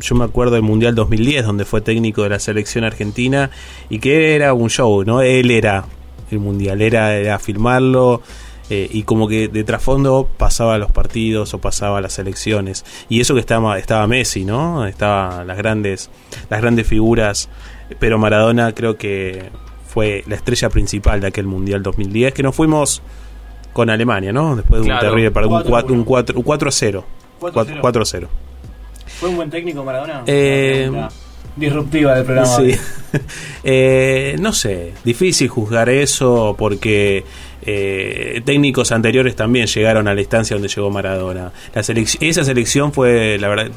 yo 0.00 0.14
me 0.14 0.24
acuerdo 0.24 0.54
del 0.54 0.62
Mundial 0.62 0.94
2010, 0.94 1.44
donde 1.44 1.66
fue 1.66 1.82
técnico 1.82 2.22
de 2.22 2.30
la 2.30 2.38
selección 2.38 2.84
argentina, 2.84 3.50
y 3.90 3.98
que 3.98 4.34
era 4.34 4.54
un 4.54 4.70
show, 4.70 5.04
¿no? 5.04 5.20
Él 5.20 5.50
era 5.50 5.84
el 6.32 6.40
mundial, 6.40 6.80
era, 6.82 7.38
filmarlo 7.38 8.22
eh, 8.70 8.88
y 8.90 9.02
como 9.02 9.28
que 9.28 9.48
de 9.48 9.64
trasfondo 9.64 10.28
pasaba 10.36 10.78
los 10.78 10.90
partidos 10.90 11.54
o 11.54 11.60
pasaba 11.60 12.00
las 12.00 12.18
elecciones. 12.18 12.84
Y 13.08 13.20
eso 13.20 13.34
que 13.34 13.40
estaba, 13.40 13.78
estaba 13.78 14.06
Messi, 14.06 14.44
¿no? 14.44 14.86
Estaba 14.86 15.44
las 15.44 15.56
grandes, 15.56 16.10
las 16.50 16.60
grandes 16.60 16.86
figuras, 16.86 17.48
pero 17.98 18.18
Maradona 18.18 18.74
creo 18.74 18.96
que 18.96 19.50
fue 19.86 20.24
la 20.26 20.36
estrella 20.36 20.70
principal 20.70 21.20
de 21.20 21.26
aquel 21.28 21.46
mundial 21.46 21.82
2010, 21.82 22.32
que 22.32 22.42
nos 22.42 22.54
fuimos 22.54 23.02
con 23.72 23.90
Alemania, 23.90 24.32
¿no? 24.32 24.56
Después 24.56 24.82
de 24.82 24.92
un 24.92 24.98
terrible 24.98 25.28
un 25.46 25.62
4 25.62 25.94
un 25.94 26.42
4 26.42 26.70
0. 26.70 27.04
4 27.80 28.04
0. 28.04 28.28
¿Fue 29.18 29.28
un 29.28 29.36
buen 29.36 29.50
técnico 29.50 29.84
Maradona? 29.84 30.22
Eh, 30.26 30.90
disruptiva 31.56 32.14
del 32.14 32.24
programa. 32.24 32.58
Eh, 33.64 34.36
no 34.40 34.54
sé, 34.54 34.94
difícil 35.04 35.46
juzgar 35.46 35.90
eso 35.90 36.56
porque 36.58 37.24
eh, 37.60 38.40
técnicos 38.44 38.90
anteriores 38.90 39.36
también 39.36 39.66
llegaron 39.66 40.08
a 40.08 40.14
la 40.14 40.20
instancia 40.20 40.56
donde 40.56 40.68
llegó 40.68 40.90
Maradona. 40.90 41.52
La 41.74 41.80
esa 41.82 42.44
selección 42.44 42.92
fue, 42.92 43.38
la 43.38 43.48
verdad, 43.48 43.70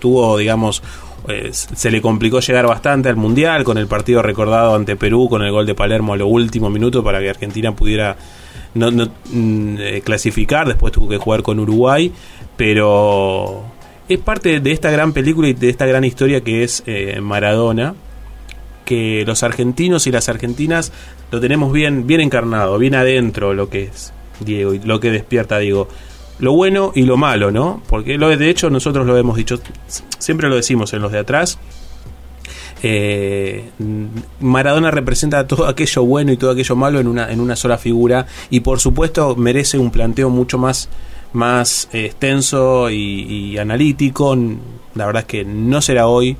tuvo, 0.00 0.36
digamos, 0.36 0.82
eh, 1.28 1.50
se 1.52 1.90
le 1.92 2.02
complicó 2.02 2.40
llegar 2.40 2.66
bastante 2.66 3.08
al 3.08 3.16
Mundial 3.16 3.62
con 3.62 3.78
el 3.78 3.86
partido 3.86 4.20
recordado 4.20 4.74
ante 4.74 4.96
Perú, 4.96 5.28
con 5.30 5.42
el 5.42 5.52
gol 5.52 5.64
de 5.64 5.76
Palermo 5.76 6.12
a 6.14 6.16
lo 6.16 6.26
último 6.26 6.68
minuto 6.68 7.04
para 7.04 7.20
que 7.20 7.30
Argentina 7.30 7.74
pudiera 7.74 8.16
no, 8.74 8.90
mm, 8.90 9.76
clasificar, 10.02 10.66
después 10.66 10.92
tuvo 10.92 11.08
que 11.08 11.18
jugar 11.18 11.42
con 11.42 11.60
Uruguay, 11.60 12.12
pero 12.56 13.71
es 14.14 14.20
parte 14.20 14.60
de 14.60 14.72
esta 14.72 14.90
gran 14.90 15.12
película 15.12 15.48
y 15.48 15.54
de 15.54 15.68
esta 15.68 15.86
gran 15.86 16.04
historia 16.04 16.42
que 16.42 16.64
es 16.64 16.82
eh, 16.86 17.20
Maradona, 17.20 17.94
que 18.84 19.24
los 19.26 19.42
argentinos 19.42 20.06
y 20.06 20.10
las 20.10 20.28
argentinas 20.28 20.92
lo 21.30 21.40
tenemos 21.40 21.72
bien, 21.72 22.06
bien 22.06 22.20
encarnado, 22.20 22.78
bien 22.78 22.94
adentro 22.94 23.54
lo 23.54 23.68
que 23.68 23.84
es 23.84 24.12
Diego 24.40 24.74
y 24.74 24.80
lo 24.80 25.00
que 25.00 25.10
despierta 25.10 25.58
Diego. 25.58 25.88
Lo 26.38 26.52
bueno 26.52 26.92
y 26.94 27.02
lo 27.02 27.16
malo, 27.16 27.50
¿no? 27.50 27.82
Porque 27.88 28.18
lo, 28.18 28.28
de 28.36 28.50
hecho 28.50 28.68
nosotros 28.70 29.06
lo 29.06 29.16
hemos 29.16 29.36
dicho, 29.36 29.60
siempre 30.18 30.48
lo 30.48 30.56
decimos 30.56 30.92
en 30.92 31.02
los 31.02 31.12
de 31.12 31.18
atrás. 31.18 31.58
Eh, 32.82 33.70
Maradona 34.40 34.90
representa 34.90 35.46
todo 35.46 35.66
aquello 35.66 36.04
bueno 36.04 36.32
y 36.32 36.36
todo 36.36 36.50
aquello 36.50 36.74
malo 36.74 36.98
en 36.98 37.06
una, 37.06 37.30
en 37.30 37.40
una 37.40 37.54
sola 37.54 37.78
figura 37.78 38.26
y 38.50 38.58
por 38.60 38.80
supuesto 38.80 39.36
merece 39.36 39.78
un 39.78 39.92
planteo 39.92 40.30
mucho 40.30 40.58
más 40.58 40.88
más 41.32 41.88
extenso 41.92 42.90
y, 42.90 43.56
analítico. 43.58 44.36
La 44.94 45.06
verdad 45.06 45.20
es 45.22 45.26
que 45.26 45.44
no 45.44 45.80
será 45.80 46.06
hoy, 46.06 46.36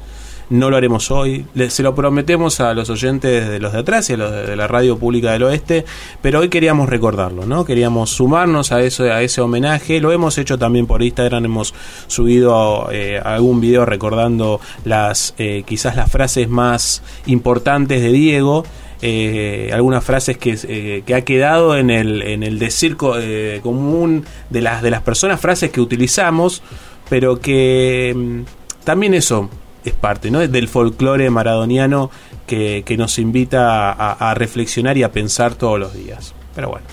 no 0.51 0.71
lo 0.71 0.77
haremos 0.77 1.11
hoy. 1.11 1.47
se 1.69 1.83
lo 1.83 1.95
prometemos 1.95 2.61
a 2.61 2.75
los 2.75 2.91
oyentes 2.91 3.49
de 3.49 3.59
los 3.59 3.73
de 3.73 3.79
atrás 3.79 4.11
y 4.11 4.15
a 4.15 4.17
los 4.19 4.31
de, 4.31 4.55
la 4.57 4.67
radio 4.67 4.99
pública 4.99 5.33
del 5.33 5.45
oeste, 5.45 5.85
pero 6.21 6.41
hoy 6.41 6.49
queríamos 6.49 6.89
recordarlo, 6.89 7.47
¿no? 7.47 7.65
Queríamos 7.65 8.11
sumarnos 8.11 8.73
a 8.73 8.83
eso, 8.83 9.05
a 9.05 9.23
ese 9.23 9.41
homenaje. 9.41 10.01
Lo 10.01 10.13
hemos 10.13 10.37
hecho 10.39 10.59
también 10.59 10.87
por 10.87 11.03
Instagram, 11.03 11.47
hemos 11.47 11.75
subido 12.07 12.89
eh, 12.93 13.21
algún 13.23 13.61
video 13.61 13.87
recordando 13.87 14.61
las 14.85 15.35
eh, 15.39 15.65
quizás 15.67 15.97
las 15.97 16.11
frases 16.11 16.49
más 16.49 17.03
importantes 17.27 18.03
de 18.03 18.13
Diego 18.13 18.65
eh, 19.05 19.71
algunas 19.73 20.05
frases 20.05 20.39
que, 20.39 20.57
eh, 20.63 21.03
que, 21.05 21.15
ha 21.17 21.23
quedado 21.23 21.77
en 21.77 21.91
el, 21.91 22.23
en 22.23 22.45
el 22.45 22.61
decir 22.61 22.97
eh, 23.19 23.59
común 23.61 24.25
de 24.49 24.61
las, 24.61 24.81
de 24.81 24.93
las 24.93 25.03
personas, 25.03 25.41
frases 25.41 25.73
que 25.73 25.81
utilizamos, 25.81 26.63
pero 27.11 27.41
que 27.41 28.15
mm, 28.17 28.43
también 28.85 29.15
eso 29.15 29.51
es 29.85 29.93
parte 29.95 30.31
¿no? 30.31 30.39
del 30.39 30.69
folclore 30.69 31.29
maradoniano 31.31 32.13
que, 32.47 32.85
que 32.87 32.97
nos 32.97 33.19
invita 33.19 33.91
a, 33.91 34.35
reflexionar 34.35 34.97
y 34.97 35.03
a 35.03 35.11
pensar 35.11 35.57
todos 35.57 35.81
los 35.81 35.95
días. 35.95 36.33
Pero 36.55 36.69
bueno, 36.69 36.87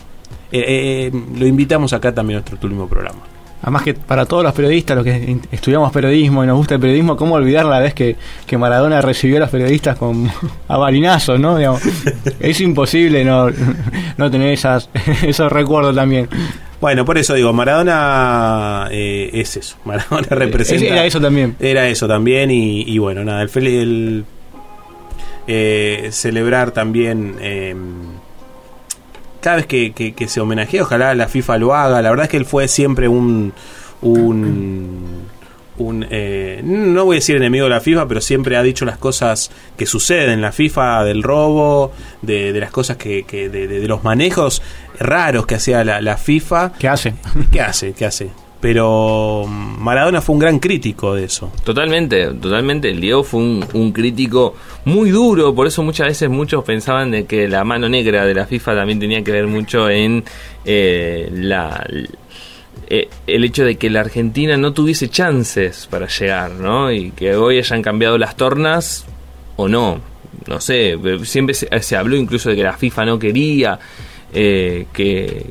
lo 0.51 1.45
invitamos 1.45 1.93
acá 1.93 2.11
también 2.11 2.39
a 2.39 2.41
nuestro 2.41 2.57
último 2.67 2.87
programa. 2.87 3.19
Además 3.61 3.83
que 3.83 3.93
para 3.93 4.25
todos 4.25 4.43
los 4.43 4.53
periodistas, 4.53 4.95
los 4.95 5.03
que 5.03 5.37
estudiamos 5.51 5.91
periodismo 5.91 6.43
y 6.43 6.47
nos 6.47 6.57
gusta 6.57 6.75
el 6.75 6.81
periodismo, 6.81 7.17
¿cómo 7.17 7.35
olvidar 7.35 7.65
la 7.65 7.79
vez 7.79 7.93
que, 7.93 8.15
Maradona 8.57 9.01
recibió 9.01 9.37
a 9.37 9.41
los 9.41 9.49
periodistas 9.49 9.97
con 9.97 10.29
a 10.67 10.77
balinazos, 10.77 11.39
¿no? 11.39 11.57
es 12.39 12.61
imposible 12.61 13.23
no, 13.25 13.49
no 14.17 14.31
tener 14.31 14.53
esas, 14.53 14.89
esos 15.23 15.51
recuerdos 15.51 15.95
también. 15.95 16.29
Bueno, 16.79 17.03
por 17.03 17.17
eso 17.17 17.33
digo, 17.33 17.51
Maradona 17.51 18.87
eh, 18.91 19.29
es 19.33 19.57
eso. 19.57 19.75
Maradona 19.83 20.27
representa. 20.29 20.85
Era 20.85 21.05
eso 21.05 21.19
también. 21.19 21.55
Era 21.59 21.87
eso 21.89 22.07
también 22.07 22.49
y, 22.51 22.97
bueno, 22.99 23.25
nada, 23.25 23.41
el, 23.41 23.67
el 23.67 24.25
eh, 25.47 26.07
celebrar 26.11 26.71
también... 26.71 27.35
Eh, 27.41 27.75
cada 29.41 29.57
vez 29.57 29.65
que, 29.67 30.25
se 30.27 30.41
homenajea, 30.41 30.83
ojalá 30.83 31.13
la 31.15 31.27
FIFA 31.27 31.57
lo 31.57 31.75
haga. 31.75 32.01
La 32.01 32.09
verdad 32.09 32.25
es 32.25 32.31
que 32.31 32.37
él 32.37 32.45
fue 32.45 32.67
siempre 32.67 33.07
un. 33.07 33.53
un, 34.01 35.27
un 35.77 36.05
eh, 36.09 36.61
no 36.63 37.05
voy 37.05 37.15
a 37.15 37.19
decir 37.19 37.35
enemigo 37.35 37.65
de 37.65 37.69
la 37.71 37.81
FIFA, 37.81 38.07
pero 38.07 38.21
siempre 38.21 38.57
ha 38.57 38.63
dicho 38.63 38.85
las 38.85 38.97
cosas 38.97 39.51
que 39.77 39.85
suceden 39.85 40.31
en 40.31 40.41
la 40.41 40.51
FIFA, 40.51 41.03
del 41.03 41.23
robo, 41.23 41.91
de, 42.21 42.51
las 42.59 42.71
cosas 42.71 42.97
que, 42.97 43.23
de, 43.29 43.49
de, 43.49 43.87
los 43.87 44.03
manejos 44.03 44.61
raros 44.99 45.45
que 45.45 45.55
hacía 45.55 45.83
la, 45.83 46.01
la 46.01 46.17
FIFA. 46.17 46.73
¿Qué 46.77 46.87
hace? 46.87 47.13
¿Qué 47.51 47.61
hace? 47.61 47.93
¿Qué 47.93 48.05
hace? 48.05 48.29
Pero 48.61 49.45
Maradona 49.47 50.21
fue 50.21 50.33
un 50.33 50.39
gran 50.39 50.59
crítico 50.59 51.15
de 51.15 51.25
eso. 51.25 51.51
Totalmente, 51.63 52.27
totalmente. 52.27 52.89
El 52.89 52.99
Diego 52.99 53.23
fue 53.23 53.39
un, 53.39 53.91
crítico 53.91 54.55
muy 54.85 55.11
duro, 55.11 55.55
por 55.55 55.67
eso 55.67 55.81
muchas 55.81 56.07
veces 56.07 56.29
muchos 56.29 56.63
pensaban 56.63 57.11
de 57.11 57.25
que 57.25 57.47
la 57.47 57.63
mano 57.63 57.87
negra 57.87 58.25
de 58.25 58.33
la 58.33 58.45
FIFA 58.45 58.75
también 58.75 58.99
tenía 58.99 59.23
que 59.23 59.31
ver 59.31 59.47
mucho 59.47 59.89
en 59.89 60.23
eh, 60.65 61.29
la, 61.31 61.85
eh, 62.87 63.07
el 63.27 63.43
hecho 63.43 63.63
de 63.63 63.75
que 63.75 63.89
la 63.89 64.01
Argentina 64.01 64.57
no 64.57 64.73
tuviese 64.73 65.09
chances 65.09 65.87
para 65.89 66.07
llegar, 66.07 66.51
¿no? 66.51 66.91
Y 66.91 67.11
que 67.11 67.35
hoy 67.35 67.59
hayan 67.59 67.81
cambiado 67.81 68.17
las 68.17 68.35
tornas 68.35 69.05
o 69.55 69.67
no. 69.67 70.01
No 70.47 70.59
sé, 70.59 70.97
siempre 71.23 71.53
se, 71.53 71.67
se 71.81 71.95
habló 71.95 72.15
incluso 72.15 72.49
de 72.49 72.55
que 72.55 72.63
la 72.63 72.77
FIFA 72.77 73.05
no 73.05 73.19
quería 73.19 73.79
eh, 74.33 74.85
que 74.93 75.45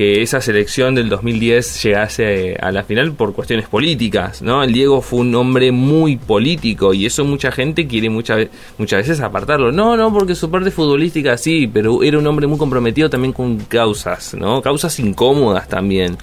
que 0.00 0.22
esa 0.22 0.40
selección 0.40 0.94
del 0.94 1.10
2010 1.10 1.82
llegase 1.82 2.56
a 2.58 2.72
la 2.72 2.84
final 2.84 3.12
por 3.12 3.34
cuestiones 3.34 3.68
políticas, 3.68 4.40
¿no? 4.40 4.64
El 4.64 4.72
Diego 4.72 5.02
fue 5.02 5.18
un 5.18 5.34
hombre 5.34 5.72
muy 5.72 6.16
político 6.16 6.94
y 6.94 7.04
eso 7.04 7.22
mucha 7.26 7.52
gente 7.52 7.86
quiere 7.86 8.08
muchas 8.08 8.46
muchas 8.78 9.06
veces 9.06 9.20
apartarlo. 9.20 9.72
No, 9.72 9.98
no, 9.98 10.10
porque 10.10 10.34
su 10.34 10.50
parte 10.50 10.70
futbolística 10.70 11.36
sí, 11.36 11.66
pero 11.66 12.02
era 12.02 12.18
un 12.18 12.26
hombre 12.26 12.46
muy 12.46 12.56
comprometido 12.56 13.10
también 13.10 13.34
con 13.34 13.58
causas, 13.58 14.32
¿no? 14.32 14.62
Causas 14.62 14.98
incómodas 15.00 15.68
también. 15.68 16.16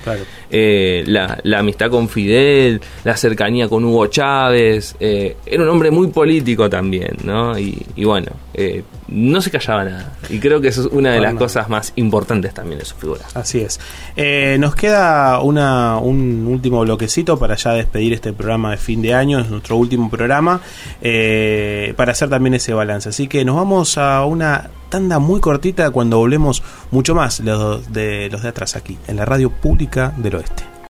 Eh, 0.50 1.04
la, 1.06 1.38
la, 1.44 1.60
amistad 1.60 1.92
con 1.92 2.10
Fidel, 2.10 2.82
la 3.04 3.16
cercanía 3.16 3.70
con 3.70 3.86
Hugo 3.86 4.08
Chávez, 4.08 4.96
eh, 5.00 5.38
era 5.46 5.62
un 5.62 5.70
hombre 5.70 5.92
muy 5.92 6.08
político 6.08 6.68
también, 6.68 7.16
¿no? 7.24 7.60
Y, 7.60 7.78
y 7.96 8.06
bueno, 8.06 8.32
eh, 8.60 8.84
no 9.08 9.40
se 9.40 9.52
callaba 9.52 9.86
nada. 9.86 10.18
Y 10.30 10.40
creo 10.40 10.60
que 10.60 10.70
eso 10.70 10.82
es 10.82 10.88
una 10.88 11.12
de 11.12 11.22
las 11.22 11.36
cosas 11.36 11.70
más 11.70 11.94
importantes 11.96 12.56
también 12.56 12.80
de 12.80 12.86
su 12.86 12.96
figura. 12.96 13.22
Así 13.36 13.60
es. 13.60 13.80
Eh, 14.16 14.58
nos 14.60 14.74
queda 14.74 15.40
una, 15.42 16.00
un 16.00 16.48
último 16.48 16.82
bloquecito 16.82 17.38
para 17.38 17.56
ya 17.56 17.74
despedir 17.74 18.14
este 18.14 18.34
programa 18.34 18.72
de 18.72 18.78
fin 18.78 19.04
de 19.04 19.14
año, 19.14 19.40
es 19.40 19.50
nuestro 19.50 19.76
último 19.78 20.10
programa, 20.10 20.60
eh, 21.02 21.94
para 21.96 22.14
hacer 22.14 22.30
también 22.30 22.56
ese 22.56 22.74
balance. 22.74 23.10
Así 23.10 23.28
que 23.28 23.46
nos 23.46 23.56
vamos 23.56 23.98
a 24.00 24.26
una 24.26 24.72
tanda 24.90 25.20
muy 25.20 25.40
cortita 25.40 25.92
cuando 25.92 26.18
volvemos 26.18 26.64
mucho 26.90 27.14
más 27.14 27.44
de 27.44 28.30
los 28.32 28.42
de 28.42 28.50
atrás 28.50 28.76
aquí, 28.76 28.98
en 29.08 29.18
la 29.18 29.26
radio 29.26 29.52
pública 29.52 30.14
del 30.18 30.36
oeste. 30.36 30.77